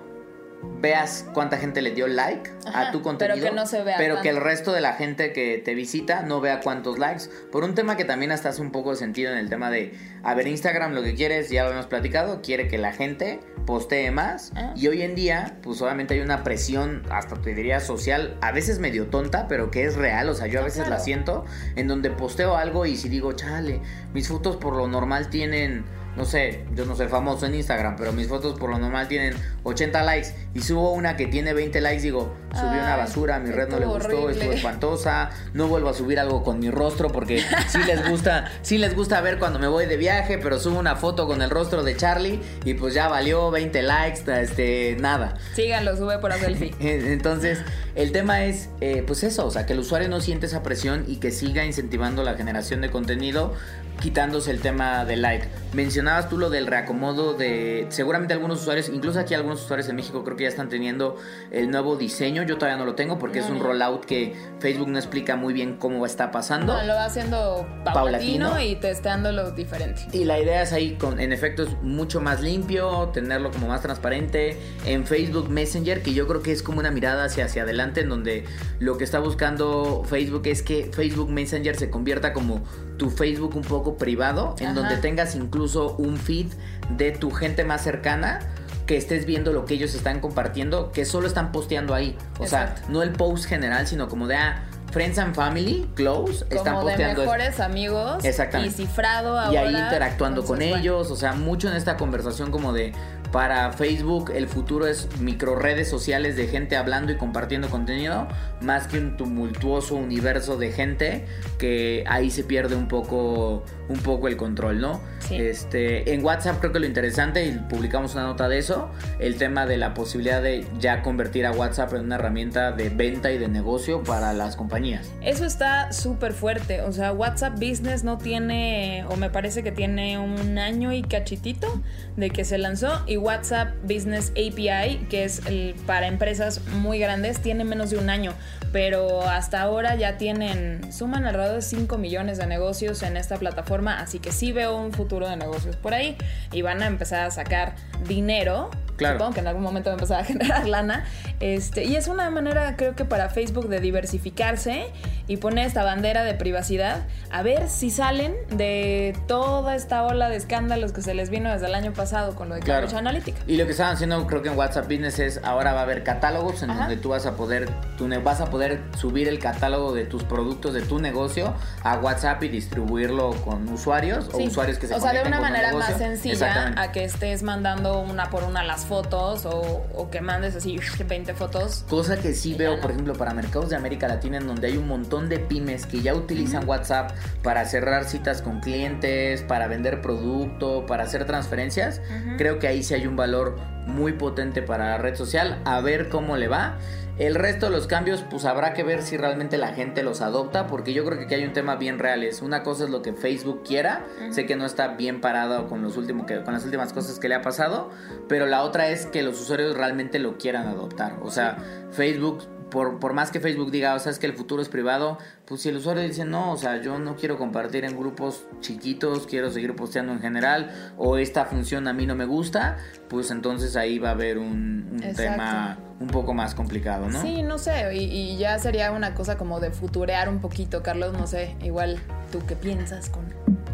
veas 0.63 1.27
cuánta 1.33 1.57
gente 1.59 1.83
le 1.83 1.93
dio 1.93 2.07
like 2.07 2.51
a 2.67 2.91
tu 2.91 3.03
contenido, 3.03 3.37
pero 3.37 3.51
que 3.51 3.57
no 3.57 3.67
se 3.67 3.83
vea 3.83 3.97
pero 3.99 4.21
que 4.21 4.29
el 4.29 4.37
resto 4.37 4.73
de 4.73 4.81
la 4.81 4.95
gente 4.95 5.33
que 5.33 5.59
te 5.59 5.75
visita 5.75 6.23
no 6.23 6.41
vea 6.41 6.61
cuántos 6.61 6.99
likes, 6.99 7.25
por 7.51 7.65
un 7.65 7.75
tema 7.75 7.97
que 7.97 8.05
también 8.05 8.33
hasta 8.33 8.51
hace 8.51 8.63
un 8.63 8.71
poco 8.71 8.91
de 8.91 8.97
sentido 8.97 9.33
en 9.33 9.39
el 9.39 9.49
tema 9.49 9.71
de, 9.71 9.95
a 10.23 10.35
ver, 10.35 10.47
Instagram 10.47 10.93
lo 10.93 11.03
que 11.03 11.15
quiere 11.15 11.43
ya 11.47 11.65
lo 11.65 11.71
hemos 11.71 11.87
platicado, 11.87 12.41
quiere 12.43 12.69
que 12.69 12.79
la 12.79 12.93
gente 12.93 13.41
postee 13.67 14.11
más. 14.11 14.53
Ah. 14.57 14.73
y 14.77 14.89
hoy 14.89 15.03
en 15.03 15.15
día, 15.15 15.59
pues 15.63 15.81
obviamente 15.83 16.15
hay 16.15 16.21
una 16.21 16.43
presión, 16.43 17.03
hasta 17.11 17.41
te 17.41 17.55
diría 17.55 17.81
social, 17.81 18.37
a 18.41 18.53
veces 18.53 18.79
medio 18.79 19.07
tonta, 19.09 19.49
pero 19.49 19.71
que 19.71 19.85
es 19.85 19.97
real, 19.97 20.29
o 20.29 20.35
sea, 20.35 20.47
yo 20.47 20.61
a 20.61 20.65
veces 20.65 20.89
la 20.89 20.99
siento, 20.99 21.45
en 21.77 21.89
donde 21.89 22.11
posteo 22.11 22.57
algo 22.57 22.87
y 22.87 22.97
si 22.97 23.09
digo, 23.09 23.33
chale, 23.33 23.81
mis 24.13 24.29
fotos 24.29 24.57
por 24.57 24.77
lo 24.77 24.89
normal 24.89 25.31
tienen 25.31 25.85
no 26.17 26.25
sé, 26.25 26.65
yo 26.75 26.85
no 26.87 26.97
soy 26.97 27.09
famoso 27.09 27.47
en 27.47 27.55
Instagram, 27.55 27.97
pero 27.97 28.13
mis 28.13 28.27
fotos 28.27 28.59
por 28.59 28.71
lo 28.71 28.79
normal 28.79 29.09
tienen 29.09 29.35
80 29.63 30.03
likes 30.03 30.35
y 30.55 30.61
subo 30.61 30.93
una 30.93 31.17
que 31.17 31.27
tiene 31.27 31.53
20 31.53 31.81
likes, 31.81 32.03
digo, 32.03 32.35
subí 32.53 32.79
una 32.79 32.97
basura, 32.97 33.37
a 33.37 33.39
mi 33.39 33.51
red 33.51 33.69
no 33.69 33.79
le 33.79 33.87
gustó, 33.87 34.29
estuvo 34.31 34.53
espantosa, 34.53 35.31
no 35.55 35.69
vuelvo 35.69 35.89
a 35.89 35.95
subir 35.95 36.19
algo 36.19 36.43
con 36.43 36.59
mi 36.59 36.71
rostro 36.71 37.11
porque 37.11 37.43
sí 37.69 37.79
les 37.87 38.09
gusta, 38.09 38.51
sí 38.63 38.79
les 38.79 38.95
gusta 38.97 39.21
ver 39.21 39.39
cuando 39.39 39.59
me 39.59 39.69
voy 39.69 39.87
de 39.87 39.97
viaje, 39.97 40.39
pero 40.39 40.59
subo 40.59 40.79
una 40.79 40.97
foto 40.97 41.27
con 41.27 41.43
el 41.43 41.51
rostro 41.51 41.83
de 41.83 41.97
Charlie 41.97 42.41
y 42.65 42.75
pues 42.75 42.95
ya 42.95 43.09
valió 43.09 43.51
20 43.51 43.83
likes, 43.83 44.23
este, 44.41 44.97
nada. 45.01 45.37
Síganlo, 45.55 45.97
sube 45.97 46.19
por 46.19 46.33
selfie. 46.33 46.75
Entonces, 46.81 47.63
el 47.95 48.13
tema 48.13 48.45
es, 48.45 48.69
eh, 48.81 49.05
pues 49.07 49.23
eso, 49.23 49.47
o 49.47 49.51
sea, 49.51 49.67
que 49.67 49.75
el 49.75 49.79
usuario 49.79 50.09
no 50.09 50.21
siente 50.21 50.47
esa 50.47 50.63
presión 50.63 51.05
y 51.07 51.17
que 51.17 51.31
siga 51.31 51.65
incentivando 51.65 52.25
la 52.25 52.35
generación 52.35 52.81
de 52.81 52.91
contenido 52.91 53.55
quitándose 54.01 54.51
el 54.51 54.61
tema 54.61 55.05
de 55.05 55.17
like. 55.17 55.49
Mencionabas 55.73 56.29
tú 56.29 56.39
lo 56.39 56.51
del 56.51 56.67
reacomodo 56.67 57.35
de 57.35 57.87
seguramente 57.91 58.35
algunos 58.35 58.63
usuarios, 58.63 58.89
incluso 58.89 59.21
aquí 59.21 59.35
algunos 59.35 59.63
usuarios 59.63 59.89
en 59.89 59.97
México 59.97 60.25
creo 60.25 60.37
que 60.37 60.45
ya 60.45 60.49
están 60.49 60.69
teniendo 60.69 61.17
el 61.53 61.71
nuevo 61.71 61.97
diseño. 61.97 62.43
Yo 62.43 62.57
todavía 62.57 62.77
no 62.77 62.85
lo 62.85 62.95
tengo 62.95 63.19
porque 63.19 63.39
es 63.39 63.49
un 63.49 63.61
rollout 63.61 64.05
que 64.05 64.35
Facebook 64.59 64.89
no 64.89 64.99
explica 64.99 65.37
muy 65.37 65.53
bien 65.53 65.77
cómo 65.77 66.07
está 66.07 66.33
pasando. 66.33 66.75
No, 66.77 66.83
lo 66.83 66.95
va 66.95 67.05
haciendo 67.05 67.67
paulatino, 67.85 68.61
y 68.61 68.77
testeándolo 68.77 69.53
diferente. 69.53 70.03
Y 70.13 70.25
la 70.25 70.41
idea 70.41 70.63
es 70.63 70.73
ahí, 70.73 70.97
con, 70.97 71.21
en 71.21 71.33
efecto, 71.33 71.63
es 71.63 71.71
mucho 71.83 72.21
más 72.21 72.41
limpio, 72.41 73.11
tenerlo 73.13 73.51
como 73.51 73.69
más 73.69 73.83
transparente. 73.83 74.59
En 74.87 75.07
Facebook 75.07 75.51
Messenger, 75.51 76.03
que 76.03 76.15
yo 76.15 76.27
creo 76.27 76.43
que 76.43 76.53
es 76.53 76.63
como 76.63 76.81
una 76.81 76.91
mirada 76.91 77.25
hacia, 77.25 77.45
hacia 77.45 77.63
adelante, 77.63 78.01
en 78.01 78.09
donde 78.09 78.45
lo 78.79 78.99
que 78.99 79.05
está 79.05 79.21
buscando 79.21 80.03
Facebook 80.05 80.43
es 80.47 80.63
que 80.63 80.91
Facebook 80.93 81.31
Messenger 81.31 81.77
se 81.77 81.91
convierta 81.91 82.33
como 82.33 82.65
tu 83.01 83.09
Facebook 83.09 83.57
un 83.57 83.63
poco 83.63 83.97
privado, 83.97 84.55
en 84.61 84.75
donde 84.75 84.99
tengas 84.99 85.35
incluso 85.35 85.97
un 85.97 86.19
feed 86.19 86.49
de 86.91 87.13
tu 87.13 87.31
gente 87.31 87.65
más 87.65 87.81
cercana 87.83 88.41
que 88.85 88.99
estés 88.99 89.25
viendo 89.25 89.55
lo 89.55 89.65
que 89.65 89.73
ellos 89.73 89.95
están 89.95 90.21
compartiendo, 90.21 90.93
que 90.93 91.07
solo 91.07 91.27
están 91.27 91.51
posteando 91.51 91.95
ahí. 91.95 92.15
O 92.39 92.47
sea, 92.47 92.75
no 92.91 93.03
el 93.03 93.13
post 93.13 93.47
general, 93.47 93.87
sino 93.87 94.07
como 94.07 94.27
de, 94.27 94.37
ah, 94.37 94.67
Friends 94.91 95.19
and 95.19 95.35
Family, 95.35 95.89
Close, 95.95 96.45
están 96.51 96.83
posteando. 96.83 97.23
De 97.23 97.27
mejores 97.27 97.59
amigos. 97.61 98.23
Exactamente. 98.23 98.83
Y 98.83 98.87
cifrado 98.87 99.39
ahora. 99.39 99.55
Y 99.55 99.57
ahí 99.57 99.83
interactuando 99.83 100.45
con 100.45 100.61
ellos. 100.61 101.11
O 101.11 101.17
sea, 101.17 101.33
mucho 101.33 101.71
en 101.71 101.77
esta 101.77 101.97
conversación 101.97 102.51
como 102.51 102.75
de 102.75 102.93
para 103.33 103.73
Facebook 103.73 104.33
el 104.35 104.49
futuro 104.49 104.87
es 104.87 105.09
micro 105.21 105.57
redes 105.57 105.89
sociales 105.89 106.37
de 106.37 106.47
gente 106.49 106.77
hablando 106.77 107.13
y 107.13 107.17
compartiendo 107.17 107.69
contenido, 107.69 108.29
más 108.61 108.87
que 108.87 108.99
un 108.99 109.17
tumultuoso 109.17 109.95
universo 109.95 110.57
de 110.57 110.73
gente 110.73 111.27
que 111.59 112.05
ahí 112.07 112.31
se 112.31 112.45
pierde 112.45 112.75
un 112.75 112.89
poco, 112.89 113.65
un 113.89 113.99
poco 113.99 114.29
el 114.29 114.37
control, 114.37 114.81
¿no? 114.81 115.01
Este, 115.31 116.13
en 116.13 116.25
WhatsApp 116.25 116.59
creo 116.59 116.73
que 116.73 116.81
lo 116.81 116.87
interesante, 116.87 117.45
y 117.45 117.53
publicamos 117.53 118.15
una 118.15 118.25
nota 118.25 118.49
de 118.49 118.59
eso, 118.59 118.91
el 119.21 119.37
tema 119.37 119.67
de 119.67 119.77
la 119.77 119.95
posibilidad 119.95 120.43
de 120.43 120.67
ya 120.79 121.03
convertir 121.03 121.47
a 121.47 121.53
WhatsApp 121.53 121.95
en 121.95 122.01
una 122.01 122.17
herramienta 122.17 122.73
de 122.73 122.89
venta 122.89 123.31
y 123.31 123.39
de 123.39 123.49
negocio 123.49 124.03
para 124.03 124.33
las 124.33 124.57
compañías. 124.57 125.11
Eso 125.21 125.45
está 125.45 125.93
súper 125.93 126.33
fuerte, 126.33 126.83
o 126.83 126.93
sea, 126.93 127.13
WhatsApp 127.13 127.55
Business 127.55 128.03
no 128.03 128.19
tiene, 128.19 129.05
o 129.09 129.17
me 129.17 129.31
parece 129.31 129.63
que 129.63 129.71
tiene 129.71 130.19
un 130.19 130.59
año 130.59 130.93
y 130.93 131.03
cachitito 131.03 131.81
de 132.17 132.31
que 132.31 132.45
se 132.45 132.59
lanzó 132.59 133.05
y 133.07 133.17
WhatsApp 133.21 133.75
Business 133.83 134.31
API, 134.31 135.07
que 135.09 135.25
es 135.25 135.47
el, 135.47 135.75
para 135.87 136.07
empresas 136.07 136.61
muy 136.81 136.99
grandes, 136.99 137.41
tiene 137.41 137.65
menos 137.65 137.91
de 137.91 137.99
un 137.99 138.11
año, 138.11 138.35
pero 138.73 139.23
hasta 139.23 139.61
ahora 139.61 139.95
ya 139.95 140.19
tienen, 140.19 140.93
suman 140.93 141.27
alrededor 141.27 141.57
de 141.57 141.63
5 141.63 141.99
millones 141.99 142.39
de 142.39 142.47
negocios 142.47 143.03
en 143.03 143.17
esta 143.17 143.37
plataforma, 143.37 144.01
así 144.01 144.19
que 144.19 144.33
sí 144.33 144.53
veo 144.53 144.77
un 144.77 144.93
futuro 144.93 145.29
de 145.29 145.37
negocios 145.37 145.77
por 145.77 145.95
ahí 145.95 146.17
y 146.53 146.63
van 146.63 146.83
a 146.83 146.87
empezar 146.87 147.27
a 147.27 147.31
sacar 147.31 147.75
dinero 148.07 148.71
Claro. 149.01 149.15
Supongo 149.15 149.35
que 149.35 149.41
en 149.41 149.47
algún 149.49 149.63
momento 149.63 149.89
va 149.89 149.95
a 149.95 149.97
empezar 149.97 150.21
a 150.21 150.25
generar 150.31 150.69
lana. 150.69 151.05
Este, 151.41 151.85
y 151.85 151.97
es 151.97 152.07
una 152.07 152.29
manera, 152.31 152.77
creo 152.77 152.95
que 152.95 153.07
para 153.07 153.31
Facebook, 153.31 153.69
de 153.69 153.81
diversificarse 153.81 154.87
y 155.27 155.39
poner 155.39 155.67
esta 155.67 155.83
bandera 155.83 156.23
de 156.23 156.35
privacidad. 156.35 157.07
A 157.31 157.43
ver 157.43 157.69
si 157.69 157.91
salen 157.91 158.35
de 158.51 159.17
toda 159.27 159.75
esta 159.75 160.03
ola 160.03 160.29
de 160.29 160.37
escándalos 160.37 160.93
que 160.93 161.01
se 161.01 161.15
les 161.15 161.31
vino 161.31 161.51
desde 161.51 161.67
el 161.67 161.75
año 161.75 161.93
pasado 161.93 162.35
con 162.35 162.49
lo 162.49 162.57
de 162.57 162.61
Cambridge 162.61 162.95
Analytica. 162.95 163.39
Y 163.47 163.57
lo 163.57 163.65
que 163.65 163.71
estaban 163.71 163.95
haciendo, 163.95 164.27
creo 164.27 164.43
que 164.43 164.51
en 164.51 164.59
WhatsApp 164.59 164.85
Business 164.85 165.19
es 165.19 165.41
ahora 165.43 165.73
va 165.73 165.81
a 165.81 165.83
haber 165.85 166.05
catálogos 166.05 166.63
en 166.63 166.69
donde 166.69 166.97
tú 166.97 167.11
vas 167.11 167.25
a 167.27 167.37
poder, 167.37 167.71
tú 167.97 168.09
vas 168.23 168.41
a 168.41 168.47
poder 168.47 168.83
subir 168.99 169.29
el 169.29 169.39
catálogo 169.39 169.95
de 169.95 170.05
tus 170.05 170.25
productos 170.25 170.75
de 170.75 170.83
tu 170.83 170.99
negocio 170.99 171.55
a 171.83 171.97
WhatsApp 171.99 172.43
y 172.43 172.49
distribuirlo 172.49 173.31
con 173.45 173.69
usuarios 173.69 174.29
o 174.33 174.39
usuarios 174.39 174.79
que 174.79 174.87
se 174.87 174.95
O 174.95 175.01
sea, 175.01 175.13
de 175.13 175.27
una 175.27 175.41
manera 175.41 175.73
más 175.73 175.97
sencilla 175.97 176.75
a 176.77 176.93
que 176.93 177.05
estés 177.05 177.43
mandando 177.43 178.01
una 178.01 178.31
por 178.31 178.45
una 178.45 178.65
las 178.65 178.85
fotos 178.91 179.47
o, 179.47 180.11
que 180.11 180.21
mandes 180.21 180.57
así 180.57 180.77
20 181.09 181.33
fotos. 181.35 181.85
Cosa 181.89 182.21
que 182.21 182.35
sí 182.35 182.55
veo, 182.55 182.81
por 182.81 182.91
ejemplo, 182.91 183.15
para 183.15 183.33
mercados 183.33 183.71
de 183.71 183.77
América 183.77 184.09
Latina, 184.09 184.39
en 184.39 184.49
donde 184.49 184.67
hay 184.67 184.77
un 184.77 184.89
montón 184.89 185.29
de 185.29 185.39
pymes 185.39 185.87
que 185.87 186.03
ya 186.03 186.13
utilizan 186.13 186.69
WhatsApp 186.69 187.13
para 187.45 187.65
cerrar 187.67 188.05
citas 188.05 188.43
con 188.43 188.59
clientes, 188.59 189.43
para 189.43 189.69
vender 189.69 190.03
producto, 190.03 190.87
para 190.87 191.05
hacer 191.05 191.25
transferencias. 191.25 192.03
Creo 192.37 192.59
que 192.59 192.67
ahí 192.67 192.83
sí 192.83 192.95
hay 192.95 193.07
un 193.07 193.15
valor 193.15 193.57
muy 193.87 194.13
potente 194.15 194.61
para 194.61 194.91
la 194.91 194.99
red 194.99 195.15
social. 195.15 195.63
A 195.65 195.81
ver 195.81 196.09
cómo 196.09 196.37
le 196.37 196.49
va. 196.49 196.79
El 197.21 197.35
resto 197.35 197.67
de 197.67 197.73
los 197.73 197.87
cambios, 197.87 198.25
pues 198.31 198.47
habrá 198.47 198.73
que 198.73 198.83
ver 198.83 199.03
si 199.03 199.19
realmente 199.19 199.59
la 199.59 199.75
gente 199.75 200.03
los 200.03 200.23
adopta, 200.23 200.67
porque 200.67 200.95
yo 200.95 201.05
creo 201.05 201.19
que 201.19 201.27
aquí 201.27 201.35
hay 201.35 201.45
un 201.45 201.53
tema 201.53 201.77
bien 201.77 201.99
real. 201.99 202.25
Es 202.25 202.41
una 202.41 202.63
cosa 202.63 202.85
es 202.85 202.91
lo 202.91 203.03
que 203.03 203.13
Facebook 203.13 203.63
quiera, 203.63 204.07
sé 204.31 204.47
que 204.47 204.57
no 204.57 204.65
está 204.65 204.89
bien 204.95 205.21
parado 205.21 205.69
con 205.69 205.83
los 205.83 205.99
últimos 205.99 206.25
que, 206.25 206.43
con 206.43 206.55
las 206.55 206.65
últimas 206.65 206.95
cosas 206.95 207.19
que 207.19 207.29
le 207.29 207.35
ha 207.35 207.43
pasado, 207.43 207.91
pero 208.27 208.47
la 208.47 208.63
otra 208.63 208.89
es 208.89 209.05
que 209.05 209.23
los 209.23 209.39
usuarios 209.39 209.77
realmente 209.77 210.19
lo 210.19 210.39
quieran 210.39 210.67
adoptar. 210.67 211.19
O 211.21 211.31
sea, 211.31 211.59
Facebook 211.91 212.45
por, 212.71 213.13
más 213.13 213.31
que 213.31 213.41
Facebook 213.41 213.71
diga, 213.71 213.95
o 213.95 213.99
sea, 213.99 214.13
es 214.13 214.19
que 214.19 214.27
el 214.27 214.35
futuro 214.35 214.63
es 214.63 214.69
privado, 214.69 215.19
pues 215.45 215.63
si 215.63 215.69
el 215.69 215.77
usuario 215.77 216.03
dice, 216.03 216.25
no, 216.25 216.53
o 216.53 216.57
sea, 216.57 216.81
yo 216.81 216.99
no 216.99 217.17
quiero 217.17 217.37
compartir 217.37 217.85
en 217.85 217.99
grupos 217.99 218.45
chiquitos, 218.61 219.27
quiero 219.27 219.51
seguir 219.51 219.75
posteando 219.77 220.13
en 220.13 220.21
general, 220.21 220.71
o 220.97 221.17
esta 221.19 221.45
función 221.45 221.89
a 221.89 221.93
mí 221.93 222.07
no 222.07 222.15
me 222.15 222.25
gusta, 222.25 222.79
pues 223.09 223.31
entonces 223.31 223.77
ahí 223.77 223.99
va 223.99 224.11
a 224.11 224.13
haber 224.13 224.39
un, 224.39 225.01
tema 225.17 225.79
un 225.99 226.07
poco 226.07 226.33
más 226.33 226.55
complicado, 226.55 227.09
¿no? 227.09 227.21
Sí, 227.21 227.43
no 227.43 227.59
sé, 227.59 227.95
y, 227.95 228.05
y, 228.05 228.39
ya 228.39 228.59
sería 228.59 228.93
una 228.93 229.15
cosa 229.15 229.37
como 229.37 229.61
de 229.61 229.71
futurear 229.71 230.29
un 230.29 230.41
poquito, 230.41 230.83
Carlos, 230.83 231.13
no 231.13 231.27
sé, 231.27 231.57
igual 231.63 231.99
tú 232.31 232.41
qué 232.47 232.57
piensas 232.57 233.11
con 233.11 233.25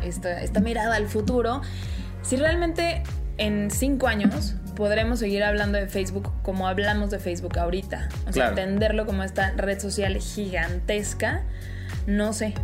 esta, 0.02 0.42
esta 0.42 0.60
mirada 0.60 0.96
al 0.96 1.06
futuro. 1.06 1.60
Si 2.22 2.36
realmente 2.36 3.02
en 3.38 3.70
cinco 3.70 4.08
años 4.08 4.54
podremos 4.74 5.18
seguir 5.18 5.42
hablando 5.42 5.78
de 5.78 5.88
Facebook 5.88 6.30
como 6.42 6.68
hablamos 6.68 7.10
de 7.10 7.18
Facebook 7.18 7.58
ahorita. 7.58 8.08
O 8.28 8.32
sea, 8.32 8.48
entenderlo 8.48 9.06
como 9.06 9.22
esta 9.22 9.52
red 9.56 9.80
social 9.80 10.16
gigantesca, 10.18 11.42
no 12.06 12.32
sé. 12.32 12.54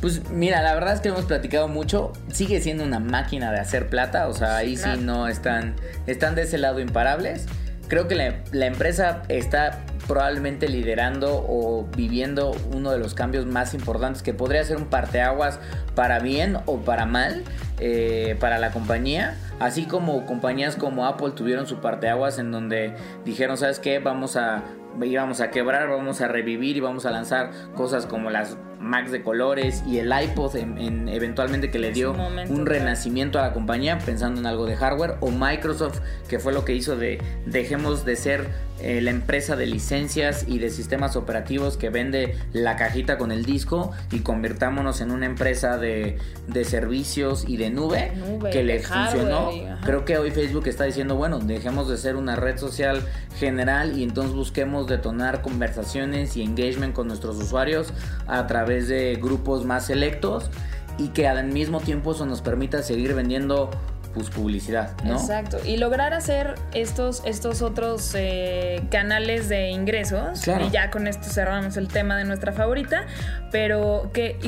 Pues 0.00 0.30
mira, 0.30 0.62
la 0.62 0.74
verdad 0.74 0.94
es 0.94 1.00
que 1.00 1.08
hemos 1.08 1.26
platicado 1.26 1.68
mucho. 1.68 2.12
Sigue 2.32 2.60
siendo 2.60 2.84
una 2.84 3.00
máquina 3.00 3.52
de 3.52 3.58
hacer 3.58 3.88
plata. 3.88 4.28
O 4.28 4.32
sea, 4.32 4.56
ahí 4.56 4.76
sí 4.76 4.88
no 5.00 5.28
están, 5.28 5.74
están 6.06 6.34
de 6.34 6.42
ese 6.42 6.56
lado 6.56 6.80
imparables. 6.80 7.46
Creo 7.88 8.08
que 8.08 8.14
la, 8.14 8.36
la 8.52 8.66
empresa 8.66 9.22
está 9.28 9.84
probablemente 10.06 10.68
liderando 10.68 11.44
o 11.48 11.86
viviendo 11.96 12.52
uno 12.74 12.90
de 12.90 12.98
los 12.98 13.14
cambios 13.14 13.46
más 13.46 13.74
importantes 13.74 14.22
que 14.22 14.32
podría 14.32 14.64
ser 14.64 14.76
un 14.76 14.86
parteaguas 14.86 15.60
para 15.94 16.18
bien 16.18 16.56
o 16.66 16.78
para 16.78 17.06
mal 17.06 17.44
eh, 17.80 18.36
para 18.38 18.58
la 18.58 18.70
compañía. 18.72 19.36
Así 19.58 19.86
como 19.86 20.26
compañías 20.26 20.76
como 20.76 21.06
Apple 21.06 21.32
tuvieron 21.34 21.66
su 21.66 21.80
parteaguas 21.80 22.38
en 22.38 22.50
donde 22.50 22.94
dijeron, 23.24 23.56
¿sabes 23.56 23.78
qué? 23.78 23.98
Vamos 23.98 24.36
a 24.36 24.62
íbamos 25.02 25.40
a 25.40 25.50
quebrar, 25.50 25.88
vamos 25.88 26.20
a 26.20 26.28
revivir 26.28 26.76
y 26.76 26.80
vamos 26.80 27.06
a 27.06 27.10
lanzar 27.10 27.50
cosas 27.74 28.06
como 28.06 28.30
las 28.30 28.56
Macs 28.80 29.10
de 29.10 29.22
colores 29.22 29.84
y 29.86 29.98
el 29.98 30.10
iPod 30.10 30.56
en, 30.56 31.08
eventualmente 31.08 31.70
que 31.70 31.78
le 31.78 31.92
dio 31.92 32.12
un, 32.12 32.64
renacimiento 32.64 33.38
a 33.38 33.42
la 33.42 33.52
compañía 33.52 33.98
pensando 33.98 34.40
en 34.40 34.46
algo 34.46 34.64
de 34.64 34.74
hardware 34.74 35.16
o 35.20 35.30
Microsoft 35.30 36.00
que 36.28 36.38
fue 36.38 36.54
lo 36.54 36.64
que 36.64 36.74
hizo 36.74 36.96
de 36.96 37.22
dejemos 37.44 38.06
de 38.06 38.16
ser 38.16 38.48
eh, 38.82 39.00
la 39.00 39.10
empresa 39.10 39.56
de 39.56 39.66
licencias 39.66 40.44
y 40.48 40.58
de 40.58 40.70
sistemas 40.70 41.16
operativos 41.16 41.76
que 41.76 41.90
vende 41.90 42.36
la 42.52 42.76
cajita 42.76 43.18
con 43.18 43.32
el 43.32 43.44
disco 43.44 43.92
y 44.10 44.20
convirtámonos 44.20 45.00
en 45.00 45.10
una 45.10 45.26
empresa 45.26 45.78
de, 45.78 46.18
servicios 46.64 47.44
y 47.46 47.56
de 47.56 47.70
nube, 47.70 48.12
que 48.52 48.62
le 48.62 48.80
funcionó. 48.80 49.50
Creo 49.84 50.04
que 50.04 50.18
hoy 50.18 50.30
Facebook 50.30 50.66
está 50.66 50.84
diciendo, 50.84 51.16
bueno, 51.16 51.38
dejemos 51.38 51.88
de 51.88 51.96
ser 51.96 52.16
una 52.16 52.36
red 52.36 52.58
social 52.58 53.02
general 53.38 53.98
y 53.98 54.02
entonces 54.02 54.34
busquemos 54.34 54.86
detonar 54.86 55.42
conversaciones 55.42 56.36
y 56.36 56.42
engagement 56.42 56.94
con 56.94 57.08
nuestros 57.08 57.36
usuarios 57.36 57.92
a 58.26 58.46
través 58.46 58.88
de 58.88 59.16
grupos 59.16 59.64
más 59.64 59.86
selectos 59.86 60.50
y 60.98 61.08
que 61.08 61.28
al 61.28 61.46
mismo 61.46 61.80
tiempo 61.80 62.12
eso 62.12 62.26
nos 62.26 62.42
permita 62.42 62.82
seguir 62.82 63.14
vendiendo 63.14 63.70
pues, 64.14 64.30
publicidad, 64.30 64.96
¿no? 65.04 65.14
Exacto. 65.14 65.58
Y 65.64 65.76
lograr 65.76 66.14
hacer 66.14 66.54
estos, 66.74 67.22
estos 67.24 67.62
otros 67.62 68.12
eh, 68.14 68.82
canales 68.90 69.48
de 69.48 69.70
ingresos. 69.70 70.46
Y 70.46 70.70
ya 70.70 70.90
con 70.90 71.06
esto 71.06 71.28
cerramos 71.28 71.76
el 71.76 71.88
tema 71.88 72.16
de 72.16 72.24
nuestra 72.24 72.52
favorita. 72.52 73.06
Pero 73.52 74.10
que 74.12 74.38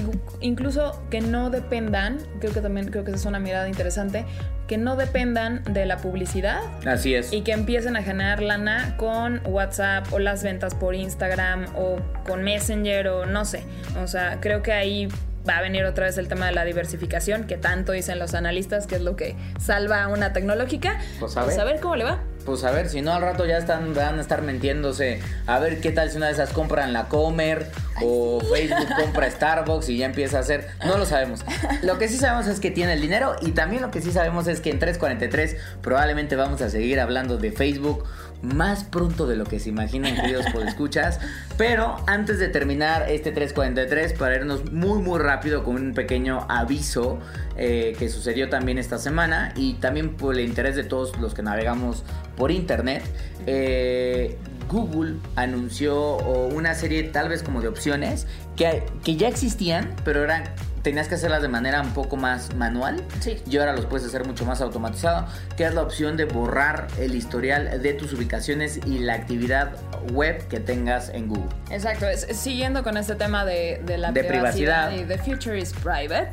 incluso 0.40 1.02
que 1.10 1.20
no 1.20 1.50
dependan, 1.50 2.18
creo 2.40 2.52
que 2.52 2.60
también 2.60 2.88
creo 2.88 3.04
que 3.04 3.10
esa 3.10 3.20
es 3.20 3.26
una 3.26 3.40
mirada 3.40 3.68
interesante, 3.68 4.24
que 4.68 4.78
no 4.78 4.96
dependan 4.96 5.62
de 5.64 5.86
la 5.86 5.98
publicidad. 5.98 6.60
Así 6.86 7.14
es. 7.14 7.32
Y 7.32 7.42
que 7.42 7.52
empiecen 7.52 7.96
a 7.96 8.02
generar 8.02 8.42
lana 8.42 8.96
con 8.96 9.40
WhatsApp 9.44 10.12
o 10.12 10.18
las 10.18 10.42
ventas 10.42 10.74
por 10.74 10.94
Instagram 10.94 11.66
o 11.76 11.96
con 12.26 12.42
Messenger 12.42 13.08
o 13.08 13.26
no 13.26 13.44
sé. 13.44 13.64
O 14.02 14.06
sea, 14.06 14.38
creo 14.40 14.62
que 14.62 14.72
ahí 14.72 15.08
va 15.48 15.58
a 15.58 15.62
venir 15.62 15.84
otra 15.84 16.06
vez 16.06 16.18
el 16.18 16.28
tema 16.28 16.46
de 16.46 16.52
la 16.52 16.64
diversificación, 16.64 17.46
que 17.46 17.56
tanto 17.56 17.92
dicen 17.92 18.18
los 18.18 18.34
analistas 18.34 18.86
que 18.86 18.96
es 18.96 19.02
lo 19.02 19.16
que 19.16 19.36
salva 19.60 20.02
a 20.04 20.08
una 20.08 20.32
tecnológica. 20.32 21.00
Pues 21.18 21.36
a, 21.36 21.44
pues 21.44 21.56
ver. 21.56 21.80
cómo 21.80 21.96
le 21.96 22.04
va. 22.04 22.20
Pues 22.44 22.64
a 22.64 22.72
ver, 22.72 22.88
si 22.88 23.02
no 23.02 23.12
al 23.12 23.22
rato 23.22 23.46
ya 23.46 23.56
están, 23.56 23.94
van 23.94 24.18
a 24.18 24.20
estar 24.20 24.42
mintiéndose. 24.42 25.20
A 25.46 25.60
ver 25.60 25.80
qué 25.80 25.92
tal 25.92 26.10
si 26.10 26.16
una 26.16 26.26
de 26.26 26.32
esas 26.32 26.52
compran 26.52 26.92
la 26.92 27.08
Comer 27.08 27.70
o 28.02 28.40
Facebook 28.40 28.88
compra 29.00 29.30
Starbucks 29.30 29.88
y 29.88 29.98
ya 29.98 30.06
empieza 30.06 30.38
a 30.38 30.40
hacer. 30.40 30.68
No 30.84 30.98
lo 30.98 31.06
sabemos. 31.06 31.44
Lo 31.82 31.98
que 31.98 32.08
sí 32.08 32.16
sabemos 32.16 32.48
es 32.48 32.58
que 32.58 32.70
tiene 32.70 32.94
el 32.94 33.00
dinero 33.00 33.36
y 33.40 33.52
también 33.52 33.82
lo 33.82 33.90
que 33.90 34.00
sí 34.00 34.10
sabemos 34.10 34.48
es 34.48 34.60
que 34.60 34.70
en 34.70 34.80
343 34.80 35.56
probablemente 35.82 36.34
vamos 36.34 36.62
a 36.62 36.70
seguir 36.70 36.98
hablando 36.98 37.38
de 37.38 37.52
Facebook 37.52 38.04
más 38.42 38.84
pronto 38.84 39.26
de 39.26 39.36
lo 39.36 39.44
que 39.44 39.60
se 39.60 39.68
imaginan, 39.68 40.14
queridos 40.16 40.46
escuchas. 40.66 41.20
Pero 41.56 41.96
antes 42.06 42.38
de 42.38 42.48
terminar 42.48 43.08
este 43.08 43.30
343, 43.32 44.14
para 44.14 44.36
irnos 44.36 44.70
muy, 44.72 45.00
muy 45.00 45.18
rápido 45.18 45.64
con 45.64 45.76
un 45.76 45.94
pequeño 45.94 46.46
aviso 46.48 47.18
eh, 47.56 47.94
que 47.98 48.08
sucedió 48.08 48.48
también 48.48 48.78
esta 48.78 48.98
semana 48.98 49.52
y 49.56 49.74
también 49.74 50.14
por 50.14 50.34
el 50.34 50.40
interés 50.40 50.76
de 50.76 50.84
todos 50.84 51.18
los 51.18 51.34
que 51.34 51.42
navegamos 51.42 52.04
por 52.36 52.50
internet. 52.50 53.02
Eh, 53.46 54.36
Google 54.68 55.16
anunció 55.36 56.16
una 56.16 56.74
serie 56.74 57.02
tal 57.04 57.28
vez 57.28 57.42
como 57.42 57.60
de 57.60 57.68
opciones 57.68 58.26
que, 58.56 58.82
que 59.04 59.16
ya 59.16 59.28
existían, 59.28 59.94
pero 60.04 60.24
eran 60.24 60.44
tenías 60.82 61.08
que 61.08 61.14
hacerlas 61.14 61.42
de 61.42 61.48
manera 61.48 61.80
un 61.80 61.94
poco 61.94 62.16
más 62.16 62.54
manual. 62.54 63.02
Sí. 63.20 63.40
Y 63.48 63.56
ahora 63.58 63.74
los 63.74 63.86
puedes 63.86 64.06
hacer 64.06 64.26
mucho 64.26 64.44
más 64.44 64.60
automatizado, 64.60 65.26
que 65.56 65.64
es 65.64 65.74
la 65.74 65.82
opción 65.82 66.16
de 66.16 66.24
borrar 66.24 66.88
el 66.98 67.14
historial 67.14 67.80
de 67.80 67.94
tus 67.94 68.12
ubicaciones 68.12 68.80
y 68.86 68.98
la 68.98 69.14
actividad 69.14 69.72
web 70.12 70.46
que 70.48 70.60
tengas 70.60 71.08
en 71.10 71.28
Google. 71.28 71.50
Exacto, 71.70 72.06
siguiendo 72.32 72.82
con 72.82 72.96
este 72.96 73.14
tema 73.14 73.44
de, 73.44 73.82
la 73.96 74.12
privacidad, 74.12 74.92
y 74.92 75.04
the 75.04 75.18
future 75.18 75.58
is 75.58 75.72
private 75.72 76.32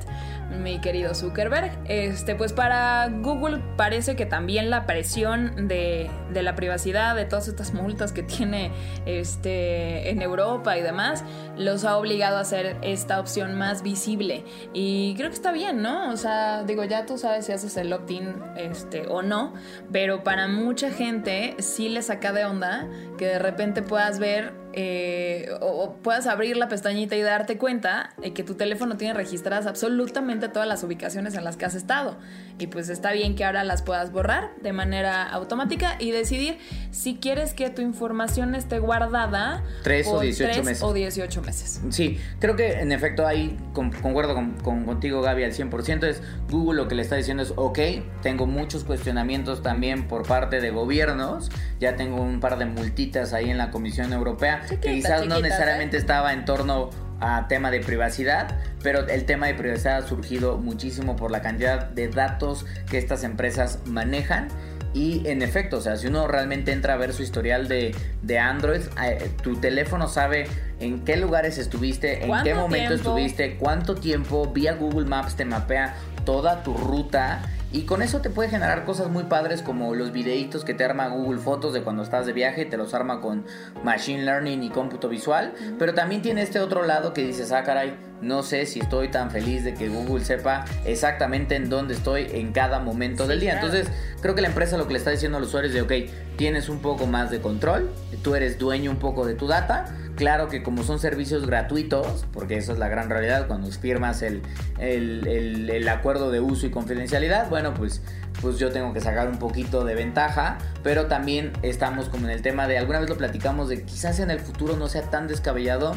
mi 0.50 0.80
querido 0.82 1.14
Zuckerberg. 1.14 1.72
Este, 1.86 2.36
pues 2.36 2.54
para 2.54 3.08
Google 3.10 3.62
parece 3.78 4.16
que 4.16 4.26
también 4.26 4.70
la 4.70 4.86
presión 4.86 5.68
de, 5.68 6.10
de, 6.32 6.44
la 6.44 6.56
privacidad, 6.56 7.16
de 7.16 7.26
todas 7.26 7.48
estas 7.48 7.74
multas 7.74 8.12
que 8.12 8.24
tiene 8.24 8.72
este, 9.06 10.10
en 10.10 10.22
Europa 10.22 10.78
y 10.78 10.82
demás, 10.82 11.24
los 11.58 11.86
ha 11.86 11.98
obligado 11.98 12.38
a 12.38 12.42
hacer 12.42 12.78
esta 12.82 13.20
opción 13.20 13.58
más 13.58 13.84
visible. 13.84 14.44
Y 14.74 15.16
creo 15.16 15.30
que 15.30 15.36
está 15.36 15.52
bien, 15.52 15.82
¿no? 15.82 16.12
O 16.12 16.18
sea, 16.18 16.64
digo, 16.64 16.84
ya 16.84 17.06
tú 17.06 17.18
sabes 17.18 17.46
si 17.46 17.52
haces 17.52 17.78
el 17.78 17.92
opt-in 17.94 18.36
este, 18.58 19.08
o 19.08 19.22
no, 19.22 19.54
pero 19.92 20.24
para 20.24 20.48
mucha 20.48 20.92
gente 20.92 21.56
sí 21.60 21.90
le 21.90 22.02
saca 22.02 22.34
de 22.34 22.46
onda 22.46 22.88
que 23.18 23.26
de 23.26 23.40
repente 23.40 23.82
puedas 23.82 24.20
ver 24.20 24.59
eh, 24.74 25.50
o, 25.62 25.96
puedas 26.04 26.28
abrir 26.28 26.56
la 26.56 26.68
pestañita 26.68 27.16
y 27.16 27.22
darte 27.22 27.58
cuenta 27.58 28.12
de 28.22 28.34
que 28.34 28.44
tu 28.44 28.54
teléfono 28.54 28.98
tiene 28.98 29.14
registradas 29.14 29.66
absolutamente 29.66 30.48
todas 30.48 30.68
las 30.68 30.84
ubicaciones 30.84 31.34
en 31.36 31.44
las 31.44 31.58
que 31.58 31.66
has 31.66 31.76
estado. 31.76 32.18
Y 32.60 32.68
pues 32.68 32.90
está 32.90 33.12
bien 33.14 33.36
que 33.36 33.46
ahora 33.46 33.64
las 33.64 33.82
puedas 33.82 34.12
borrar 34.12 34.52
de 34.62 34.74
manera 34.74 35.24
automática 35.24 35.96
y 35.98 36.12
decidir 36.12 36.58
si 36.92 37.16
quieres 37.16 37.54
que 37.54 37.70
tu 37.70 37.82
información 37.82 38.54
esté 38.54 38.80
guardada 38.80 39.64
3 39.84 40.08
o 40.08 40.20
18 40.20 40.64
meses. 40.64 40.84
o 40.84 40.94
18 40.94 41.42
meses. 41.42 41.82
Sí, 41.90 42.20
creo 42.40 42.56
que 42.56 42.80
en 42.80 42.92
efecto 42.92 43.26
ahí 43.26 43.58
concuerdo 43.74 44.36
con, 44.36 44.86
contigo 44.86 45.22
Gaby 45.22 45.46
al 45.46 45.54
100%. 45.54 46.04
Es 46.04 46.22
Google 46.50 46.82
lo 46.84 46.88
que 46.88 46.96
le 46.96 47.02
está 47.02 47.16
diciendo 47.16 47.42
es, 47.44 47.54
ok, 47.56 47.80
tengo 48.22 48.46
muchos 48.46 48.84
cuestionamientos 48.84 49.64
también 49.64 50.08
por 50.08 50.28
parte 50.28 50.62
de 50.62 50.70
gobiernos. 50.70 51.50
Ya 51.80 51.96
tengo 51.96 52.22
un 52.22 52.40
par 52.40 52.60
de 52.60 52.66
multitas 52.66 53.34
ahí 53.34 53.50
en 53.50 53.58
la 53.58 53.72
Comisión 53.72 54.14
Europea 54.14 54.59
que 54.68 54.78
quizás 54.96 55.26
no 55.26 55.40
necesariamente 55.40 55.98
¿eh? 55.98 56.00
estaba 56.00 56.34
en 56.34 56.46
torno 56.46 56.90
a 57.22 57.48
tema 57.48 57.70
de 57.72 57.82
privacidad, 57.82 58.58
pero 58.82 59.08
el 59.08 59.26
tema 59.26 59.48
de 59.48 59.54
privacidad 59.54 59.98
ha 59.98 60.08
surgido 60.08 60.58
muchísimo 60.58 61.16
por 61.16 61.32
la 61.32 61.42
cantidad 61.42 61.90
de 61.90 62.08
datos 62.08 62.66
que 62.90 62.98
estas 62.98 63.24
empresas 63.24 63.80
manejan. 63.86 64.48
Y 64.94 65.28
en 65.28 65.44
efecto, 65.44 65.78
o 65.78 65.82
sea, 65.82 65.98
si 65.98 66.08
uno 66.08 66.28
realmente 66.28 66.72
entra 66.72 66.94
a 66.94 66.98
ver 66.98 67.14
su 67.14 67.22
historial 67.22 67.68
de, 67.68 67.96
de 68.24 68.40
Android, 68.40 68.82
eh, 69.04 69.30
tu 69.44 69.58
teléfono 69.58 70.08
sabe 70.08 70.48
en 70.80 71.04
qué 71.06 71.16
lugares 71.16 71.60
estuviste, 71.60 72.26
en 72.26 72.32
qué 72.44 72.56
momento 72.56 72.96
estuviste, 72.96 73.58
cuánto 73.58 73.96
tiempo, 73.96 74.52
vía 74.52 74.74
Google 74.74 75.06
Maps 75.06 75.36
te 75.36 75.46
mapea 75.46 75.96
toda 76.26 76.64
tu 76.64 76.74
ruta 76.74 77.42
y 77.72 77.84
con 77.84 78.02
eso 78.02 78.20
te 78.20 78.32
puede 78.32 78.50
generar 78.50 78.84
cosas 78.84 79.10
muy 79.10 79.26
padres 79.26 79.62
como 79.62 79.94
los 79.94 80.12
videitos 80.12 80.66
que 80.66 80.74
te 80.74 80.84
arma 80.84 81.08
Google 81.10 81.40
Fotos 81.40 81.72
de 81.72 81.84
cuando 81.84 82.02
estás 82.02 82.26
de 82.26 82.34
viaje, 82.34 82.66
te 82.66 82.78
los 82.78 82.96
arma 82.96 83.22
con 83.22 83.46
Machine 83.84 84.24
Learning 84.24 84.64
y 84.64 84.70
cómputo 84.70 85.08
visual. 85.08 85.54
Pero 85.78 85.94
también 85.94 86.24
tiene 86.24 86.42
este 86.42 86.60
otro 86.60 86.84
lado 86.84 87.14
que 87.14 87.24
dices, 87.24 87.52
ah, 87.52 87.64
caray, 87.64 87.96
no 88.22 88.42
sé 88.42 88.66
si 88.66 88.80
estoy 88.80 89.10
tan 89.10 89.30
feliz 89.30 89.64
de 89.64 89.76
que 89.76 89.88
Google 89.88 90.26
sepa 90.26 90.66
exactamente 90.84 91.56
en 91.56 91.70
dónde 91.70 91.94
estoy 91.94 92.28
en 92.32 92.54
cada 92.54 92.80
momento 92.80 93.28
del 93.28 93.40
día. 93.40 93.54
Entonces, 93.54 93.88
creo 94.22 94.34
que 94.34 94.42
la 94.42 94.48
empresa 94.48 94.76
lo 94.76 94.88
que 94.88 94.94
le 94.94 95.00
está 95.00 95.12
diciendo 95.12 95.38
a 95.38 95.42
los 95.42 95.50
usuarios 95.50 95.76
es 95.76 95.88
de, 95.88 96.06
ok, 96.06 96.12
tienes 96.38 96.70
un 96.70 96.80
poco 96.80 97.06
más 97.06 97.30
de 97.30 97.40
control, 97.40 97.92
tú 98.24 98.34
eres 98.34 98.58
dueño 98.58 98.90
un 98.90 98.98
poco 98.98 99.28
de 99.28 99.36
tu 99.36 99.46
data 99.46 99.96
Claro 100.20 100.50
que 100.50 100.62
como 100.64 100.84
son 100.84 101.00
servicios 101.00 101.48
gratuitos, 101.48 102.26
porque 102.34 102.58
esa 102.58 102.74
es 102.74 102.78
la 102.78 102.90
gran 102.90 103.10
realidad 103.10 103.48
cuando 103.48 103.72
firmas 103.72 104.22
el, 104.22 104.42
el, 104.78 105.88
acuerdo 105.88 106.30
de 106.30 106.42
uso 106.42 106.66
y 106.66 106.72
confidencialidad, 106.72 107.50
bueno, 107.50 107.74
pues, 107.74 108.02
pues 108.42 108.60
yo 108.60 108.70
tengo 108.70 108.92
que 108.92 109.00
sacar 109.00 109.30
un 109.30 109.40
poquito 109.40 109.86
de 109.86 109.96
ventaja, 109.96 110.58
pero 110.84 111.06
también 111.06 111.54
estamos 111.62 112.10
como 112.10 112.26
en 112.26 112.32
el 112.32 112.42
tema 112.42 112.68
de, 112.68 112.78
alguna 112.78 113.00
vez 113.00 113.08
lo 113.08 113.16
platicamos, 113.16 113.70
de 113.70 113.84
quizás 113.84 114.20
en 114.20 114.30
el 114.30 114.42
futuro 114.42 114.76
no 114.76 114.90
sea 114.90 115.04
tan 115.04 115.30
descabellado 115.30 115.94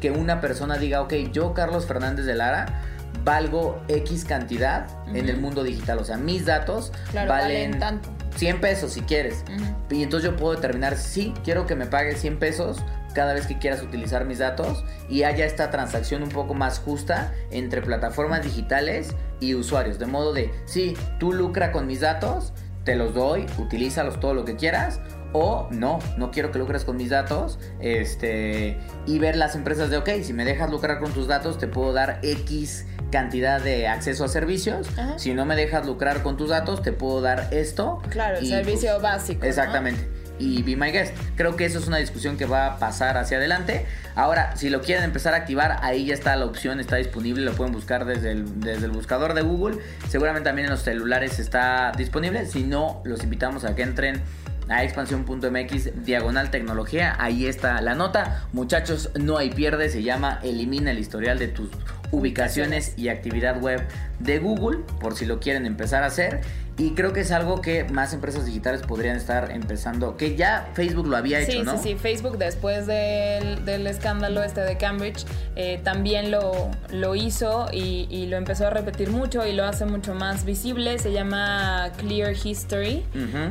que 0.00 0.12
una 0.12 0.40
persona 0.40 0.78
diga, 0.78 1.00
ok, 1.00 1.12
yo 1.32 1.52
Carlos 1.52 1.84
Fernández 1.84 2.26
de 2.26 2.36
Lara, 2.36 2.80
valgo 3.24 3.82
X 3.88 4.24
cantidad 4.24 4.86
en 5.08 5.28
el 5.28 5.38
mundo 5.38 5.64
digital. 5.64 5.98
O 5.98 6.04
sea, 6.04 6.16
mis 6.16 6.46
datos 6.46 6.92
valen, 7.12 7.80
tanto. 7.80 8.08
100 8.36 8.60
pesos 8.60 8.92
si 8.92 9.00
quieres. 9.00 9.44
Y 9.90 10.02
entonces 10.04 10.30
yo 10.30 10.36
puedo 10.36 10.54
determinar, 10.54 10.96
sí, 10.96 11.34
quiero 11.44 11.66
que 11.66 11.74
me 11.74 11.86
pague 11.86 12.14
100 12.14 12.38
pesos 12.38 12.78
cada 13.14 13.32
vez 13.32 13.46
que 13.46 13.58
quieras 13.58 13.82
utilizar 13.82 14.24
mis 14.24 14.38
datos 14.38 14.84
y 15.08 15.22
haya 15.22 15.46
esta 15.46 15.70
transacción 15.70 16.22
un 16.22 16.28
poco 16.28 16.54
más 16.54 16.78
justa 16.78 17.32
entre 17.50 17.80
plataformas 17.80 18.42
digitales 18.42 19.14
y 19.40 19.54
usuarios. 19.54 19.98
De 19.98 20.06
modo 20.06 20.32
de, 20.32 20.50
sí, 20.66 20.96
tú 21.18 21.32
lucra 21.32 21.72
con 21.72 21.86
mis 21.86 22.00
datos, 22.00 22.52
te 22.84 22.96
los 22.96 23.14
doy, 23.14 23.46
utilízalos 23.58 24.20
todo 24.20 24.34
lo 24.34 24.44
que 24.44 24.56
quieras. 24.56 25.00
O 25.36 25.66
no, 25.72 25.98
no 26.16 26.30
quiero 26.30 26.52
que 26.52 26.60
lucres 26.60 26.84
con 26.84 26.96
mis 26.96 27.10
datos. 27.10 27.58
Este. 27.80 28.78
Y 29.04 29.18
ver 29.18 29.34
las 29.34 29.56
empresas 29.56 29.90
de 29.90 29.96
ok, 29.96 30.08
si 30.22 30.32
me 30.32 30.44
dejas 30.44 30.70
lucrar 30.70 31.00
con 31.00 31.12
tus 31.12 31.26
datos, 31.26 31.58
te 31.58 31.66
puedo 31.66 31.92
dar 31.92 32.20
X 32.22 32.86
cantidad 33.10 33.60
de 33.60 33.88
acceso 33.88 34.24
a 34.24 34.28
servicios. 34.28 34.88
Si 35.16 35.34
no 35.34 35.44
me 35.44 35.56
dejas 35.56 35.86
lucrar 35.86 36.22
con 36.22 36.36
tus 36.36 36.50
datos, 36.50 36.82
te 36.82 36.92
puedo 36.92 37.20
dar 37.20 37.48
esto. 37.50 38.00
Claro, 38.10 38.38
el 38.38 38.46
servicio 38.46 38.90
pues, 38.92 39.02
básico. 39.02 39.44
Exactamente 39.44 40.13
y 40.38 40.62
Be 40.62 40.76
My 40.76 40.90
Guest. 40.90 41.16
Creo 41.36 41.56
que 41.56 41.64
eso 41.64 41.78
es 41.78 41.86
una 41.86 41.98
discusión 41.98 42.36
que 42.36 42.46
va 42.46 42.66
a 42.66 42.78
pasar 42.78 43.16
hacia 43.16 43.38
adelante. 43.38 43.86
Ahora, 44.14 44.56
si 44.56 44.70
lo 44.70 44.80
quieren 44.80 45.04
empezar 45.04 45.34
a 45.34 45.38
activar, 45.38 45.78
ahí 45.82 46.06
ya 46.06 46.14
está 46.14 46.36
la 46.36 46.44
opción, 46.44 46.80
está 46.80 46.96
disponible, 46.96 47.44
lo 47.44 47.52
pueden 47.52 47.72
buscar 47.72 48.04
desde 48.04 48.32
el, 48.32 48.60
desde 48.60 48.86
el 48.86 48.92
buscador 48.92 49.34
de 49.34 49.42
Google. 49.42 49.78
Seguramente 50.08 50.48
también 50.48 50.66
en 50.66 50.72
los 50.72 50.82
celulares 50.82 51.38
está 51.38 51.92
disponible. 51.96 52.46
Si 52.46 52.62
no, 52.62 53.02
los 53.04 53.22
invitamos 53.22 53.64
a 53.64 53.74
que 53.74 53.82
entren 53.82 54.22
a 54.68 54.82
expansión.mx 54.82 56.04
diagonal 56.04 56.50
tecnología. 56.50 57.16
Ahí 57.18 57.46
está 57.46 57.80
la 57.80 57.94
nota. 57.94 58.46
Muchachos, 58.52 59.10
no 59.18 59.36
hay 59.38 59.50
pierde. 59.50 59.88
Se 59.88 60.02
llama 60.02 60.40
Elimina 60.42 60.90
el 60.90 60.98
historial 60.98 61.38
de 61.38 61.48
tus 61.48 61.68
ubicaciones 62.10 62.94
y 62.96 63.08
actividad 63.08 63.60
web 63.60 63.86
de 64.18 64.38
Google, 64.38 64.78
por 65.00 65.14
si 65.14 65.26
lo 65.26 65.40
quieren 65.40 65.66
empezar 65.66 66.02
a 66.02 66.06
hacer. 66.06 66.40
Y 66.76 66.90
creo 66.94 67.12
que 67.12 67.20
es 67.20 67.30
algo 67.30 67.60
que 67.60 67.84
más 67.84 68.12
empresas 68.14 68.46
digitales 68.46 68.82
podrían 68.82 69.16
estar 69.16 69.52
empezando, 69.52 70.16
que 70.16 70.34
ya 70.34 70.68
Facebook 70.74 71.06
lo 71.06 71.16
había 71.16 71.38
hecho, 71.38 71.62
¿no? 71.62 71.76
Sí, 71.78 71.90
sí, 71.90 71.94
Facebook 71.94 72.36
después 72.36 72.88
del, 72.88 73.64
del 73.64 73.86
escándalo 73.86 74.42
este 74.42 74.62
de 74.62 74.76
Cambridge 74.76 75.24
eh, 75.54 75.80
también 75.84 76.32
lo, 76.32 76.70
lo 76.90 77.14
hizo 77.14 77.68
y, 77.72 78.24
lo 78.24 78.38
empezó 78.38 78.66
a 78.66 78.70
repetir 78.70 79.10
mucho 79.10 79.46
y 79.46 79.52
lo 79.52 79.64
hace 79.64 79.84
mucho 79.84 80.14
más 80.14 80.44
visible. 80.44 80.98
Se 80.98 81.12
llama 81.12 81.90
Clear 81.98 82.32
History 82.32 83.04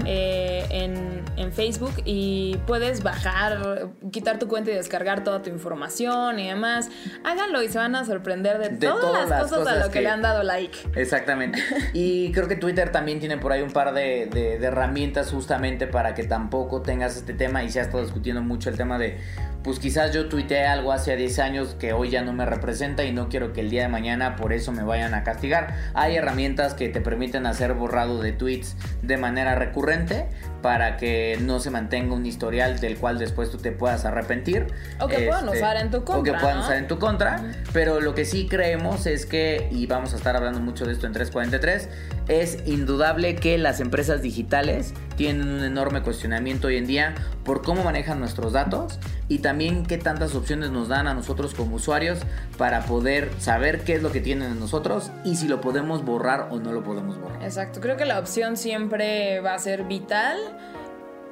eh, 0.06 0.65
en, 0.69 1.23
en, 1.38 1.54
Facebook 1.54 1.93
y 2.04 2.58
puedes 2.65 3.04
bajar, 3.04 3.89
quitar 4.12 4.39
tu 4.39 4.47
cuenta 4.47 4.71
y 4.71 4.73
descargar 4.73 5.23
toda 5.23 5.43
tu 5.43 5.49
información 5.49 6.39
y 6.39 6.47
demás. 6.47 6.89
Háganlo 7.23 7.62
y 7.62 7.69
se 7.69 7.78
van 7.78 7.95
a 7.95 8.04
sorprender 8.04 8.58
de, 8.58 8.69
todas, 8.71 9.30
las, 9.30 9.43
cosas, 9.43 9.67
a 9.67 9.76
lo 9.76 9.91
que, 9.91 10.02
le 10.02 10.10
han 10.10 10.23
dado 10.23 10.43
like. 10.54 10.78
Exactamente. 10.96 11.60
y 11.94 12.32
creo 12.32 12.48
que 12.48 12.56
Twitter 12.56 12.92
también 12.92 13.20
tiene 13.20 13.38
por 13.38 13.52
ahí 13.52 13.62
un 13.62 13.72
par 13.72 13.94
de, 13.94 14.28
de, 14.28 14.60
de 14.60 14.66
herramientas 14.66 15.32
justamente 15.32 15.88
para 15.88 16.13
que 16.13 16.24
tampoco 16.24 16.82
tengas 16.82 17.18
este 17.18 17.34
tema 17.34 17.63
y 17.63 17.70
se 17.70 17.80
ha 17.80 17.84
estado 17.84 18.04
discutiendo 18.04 18.42
mucho 18.42 18.70
el 18.70 18.78
tema 18.78 18.98
de 18.98 19.18
pues 19.63 19.80
quizás 19.80 20.12
yo 20.13 20.28
tuiteé 20.28 20.65
algo 20.65 20.91
hace 20.91 21.15
10 21.15 21.39
años 21.39 21.76
que 21.80 21.93
hoy 21.93 22.10
ya 22.10 22.21
no 22.21 22.34
me 22.34 22.45
representa 22.45 23.04
y 23.04 23.13
no 23.13 23.30
quiero 23.30 23.54
que 23.54 23.62
el 23.62 23.69
día 23.69 23.84
de 23.84 23.88
mañana 23.88 24.36
por 24.36 24.52
eso 24.52 24.71
me 24.71 24.84
vayan 24.84 25.13
a 25.13 25.23
castigar. 25.23 25.76
Hay 25.93 26.15
herramientas 26.15 26.73
que 26.73 26.89
te 26.89 26.99
permiten 27.02 27.45
hacer 27.45 27.73
borrado 27.73 28.21
de 28.21 28.34
tweets 28.34 28.76
de 29.02 29.17
manera 29.17 29.56
recurrente 29.56 30.28
para 30.62 30.97
que 30.97 31.38
no 31.41 31.60
se 31.60 31.69
mantenga 31.69 32.13
un 32.13 32.26
historial 32.26 32.80
del 32.80 32.97
cual 32.97 33.19
después 33.19 33.52
tú 33.52 33.58
te 33.58 33.71
puedas 33.71 34.06
arrepentir. 34.06 34.67
O 34.99 35.08
que 35.08 35.19
puedan 35.28 35.45
este, 35.45 35.58
usar 35.58 35.78
en 35.78 35.91
tu 35.91 36.04
contra. 36.04 36.19
O 36.19 36.23
que 36.23 36.34
puedan 36.34 36.60
usar 36.60 36.78
en 36.78 36.88
tu 36.88 36.99
contra. 36.99 37.54
Pero 37.73 37.99
lo 37.99 38.15
que 38.15 38.26
sí 38.26 38.47
creemos 38.47 39.06
es 39.06 39.26
que, 39.26 39.67
y 39.71 39.88
vamos 39.88 40.13
a 40.13 40.17
estar 40.17 40.36
hablando 40.36 40.60
mucho 40.60 40.86
de 40.86 40.93
esto 40.93 41.06
en 41.06 41.13
343, 41.13 41.89
es 42.28 42.60
indudable 42.65 43.36
que 43.36 43.58
las 43.58 43.82
empresas 43.82 44.21
digitales 44.21 44.93
tienen 45.17 45.47
un 45.47 45.63
enorme 45.63 46.02
cuestionamiento 46.02 46.67
hoy 46.67 46.78
en 46.78 46.88
día 46.88 47.15
por 47.43 47.62
cómo 47.62 47.84
manejan 47.84 48.19
nuestros 48.19 48.54
datos 48.54 48.99
y 49.34 49.39
también 49.39 49.84
qué 49.84 49.98
tantas 49.98 50.36
opciones 50.36 50.69
nos 50.69 50.89
dan 50.89 51.08
a 51.08 51.15
nosotros 51.15 51.56
como 51.56 51.78
usuarios 51.78 52.19
para 52.56 52.86
poder 52.86 53.32
saber 53.39 53.84
qué 53.84 53.96
es 53.96 54.04
lo 54.04 54.12
que 54.12 54.22
tienen 54.22 54.52
en 54.52 54.60
nosotros 54.60 55.10
y 55.26 55.38
si 55.38 55.48
lo 55.48 55.60
podemos 55.60 56.06
borrar 56.06 56.50
o 56.52 56.60
no 56.60 56.72
lo 56.72 56.84
podemos 56.84 57.19
borrar. 57.19 57.41
Exacto, 57.41 57.82
creo 57.82 57.98
que 57.98 58.06
la 58.06 58.19
opción 58.19 58.58
siempre 58.58 59.39
va 59.39 59.56
a 59.56 59.60
ser 59.60 59.86
vital. 59.86 60.38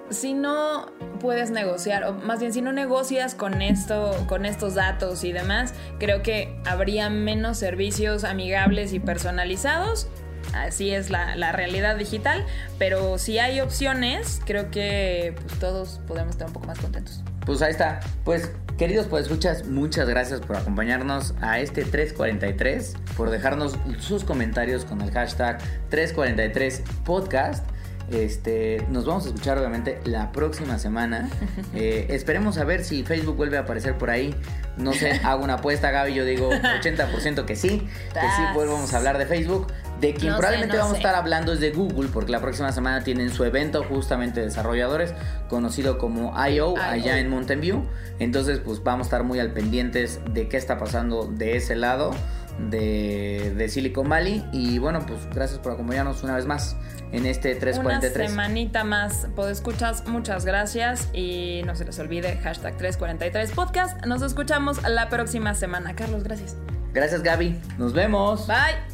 Si 0.09 0.33
no 0.33 0.87
puedes 1.19 1.51
negociar, 1.51 2.05
o 2.05 2.13
más 2.13 2.39
bien 2.39 2.53
si 2.53 2.63
no 2.63 2.73
negocias 2.73 3.35
con 3.35 3.61
esto, 3.61 4.15
con 4.27 4.47
estos 4.47 4.73
datos 4.73 5.23
y 5.23 5.31
demás, 5.31 5.75
creo 5.99 6.23
que 6.23 6.59
habría 6.65 7.11
menos 7.11 7.59
servicios 7.59 8.23
amigables 8.23 8.93
y 8.93 8.99
personalizados 8.99 10.07
así 10.53 10.91
es 10.91 11.11
la, 11.11 11.51
realidad 11.51 11.97
digital, 11.97 12.45
pero 12.79 13.19
si 13.19 13.37
hay 13.37 13.61
opciones, 13.61 14.41
creo 14.43 14.71
que 14.71 15.35
pues, 15.39 15.59
todos 15.59 16.01
podemos 16.07 16.31
estar 16.31 16.47
un 16.47 16.53
poco 16.53 16.65
más 16.65 16.79
contentos. 16.79 17.23
Pues 17.45 17.61
ahí 17.61 17.71
está. 17.71 17.99
Pues 18.23 18.51
queridos 18.77 19.07
pues 19.07 19.25
escuchas, 19.25 19.67
muchas 19.67 20.09
gracias 20.09 20.39
por 20.39 20.57
acompañarnos 20.57 21.35
a 21.41 21.59
este 21.59 21.83
343, 21.83 22.95
por 23.15 23.29
dejarnos 23.29 23.77
sus 23.99 24.23
comentarios 24.23 24.85
con 24.85 25.01
el 25.01 25.11
hashtag 25.11 25.59
343 25.89 26.83
podcast. 27.05 27.65
Este, 28.11 28.85
nos 28.89 29.05
vamos 29.05 29.25
a 29.25 29.27
escuchar 29.29 29.57
obviamente 29.57 29.99
la 30.05 30.31
próxima 30.31 30.77
semana. 30.77 31.29
Eh, 31.73 32.07
esperemos 32.09 32.57
a 32.57 32.65
ver 32.65 32.83
si 32.83 33.03
Facebook 33.03 33.37
vuelve 33.37 33.57
a 33.57 33.61
aparecer 33.61 33.97
por 33.97 34.09
ahí. 34.09 34.35
No 34.77 34.93
sé, 34.93 35.11
hago 35.23 35.43
una 35.43 35.55
apuesta, 35.55 35.89
Gaby. 35.89 36.13
Yo 36.13 36.25
digo 36.25 36.49
80% 36.81 37.45
que 37.45 37.55
sí, 37.55 37.87
que 38.13 38.19
sí 38.19 38.43
volvamos 38.53 38.93
a 38.93 38.97
hablar 38.97 39.17
de 39.17 39.25
Facebook. 39.25 39.67
De 40.01 40.15
quien 40.15 40.33
probablemente 40.35 40.77
vamos 40.77 40.93
a 40.93 40.97
estar 40.97 41.15
hablando 41.15 41.53
es 41.53 41.59
de 41.59 41.71
Google, 41.71 42.09
porque 42.11 42.31
la 42.31 42.41
próxima 42.41 42.71
semana 42.71 43.03
tienen 43.03 43.31
su 43.31 43.43
evento 43.43 43.83
justamente 43.83 44.39
de 44.39 44.47
desarrolladores, 44.47 45.13
conocido 45.47 45.97
como 45.97 46.33
I.O. 46.47 46.75
allá 46.77 47.19
en 47.19 47.29
Mountain 47.29 47.61
View. 47.61 47.85
Entonces, 48.19 48.59
pues 48.59 48.83
vamos 48.83 49.05
a 49.05 49.07
estar 49.07 49.23
muy 49.23 49.39
al 49.39 49.53
pendientes 49.53 50.19
de 50.33 50.47
qué 50.47 50.57
está 50.57 50.77
pasando 50.79 51.27
de 51.27 51.55
ese 51.55 51.75
lado 51.75 52.11
de, 52.57 53.53
de 53.55 53.69
Silicon 53.69 54.09
Valley. 54.09 54.43
Y 54.51 54.79
bueno, 54.79 55.05
pues 55.05 55.19
gracias 55.33 55.59
por 55.59 55.73
acompañarnos 55.73 56.23
una 56.23 56.35
vez 56.35 56.45
más 56.45 56.75
en 57.11 57.25
este 57.25 57.55
343. 57.55 58.15
Una 58.15 58.29
semanita 58.29 58.83
más, 58.83 59.27
escuchas, 59.49 60.07
muchas 60.07 60.45
gracias 60.45 61.09
y 61.13 61.61
no 61.65 61.75
se 61.75 61.85
les 61.85 61.99
olvide 61.99 62.37
hashtag 62.37 62.77
343 62.77 63.51
podcast. 63.51 64.05
Nos 64.05 64.21
escuchamos 64.21 64.81
la 64.87 65.09
próxima 65.09 65.53
semana. 65.53 65.95
Carlos, 65.95 66.23
gracias. 66.23 66.57
Gracias 66.93 67.23
Gaby, 67.23 67.59
nos 67.77 67.93
vemos. 67.93 68.47
Bye. 68.47 68.90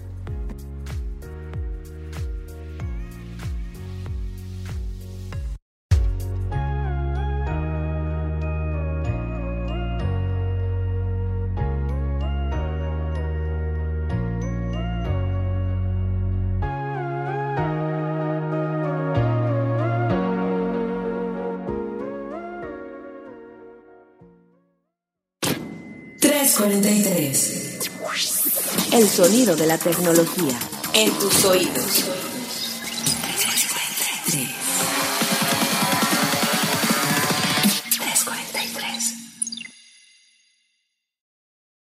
Sonido 29.18 29.56
de 29.56 29.66
la 29.66 29.80
tecnología. 29.80 30.60
En 30.94 31.12
tus 31.18 31.44
oídos. 31.46 32.17
343. 32.17 32.17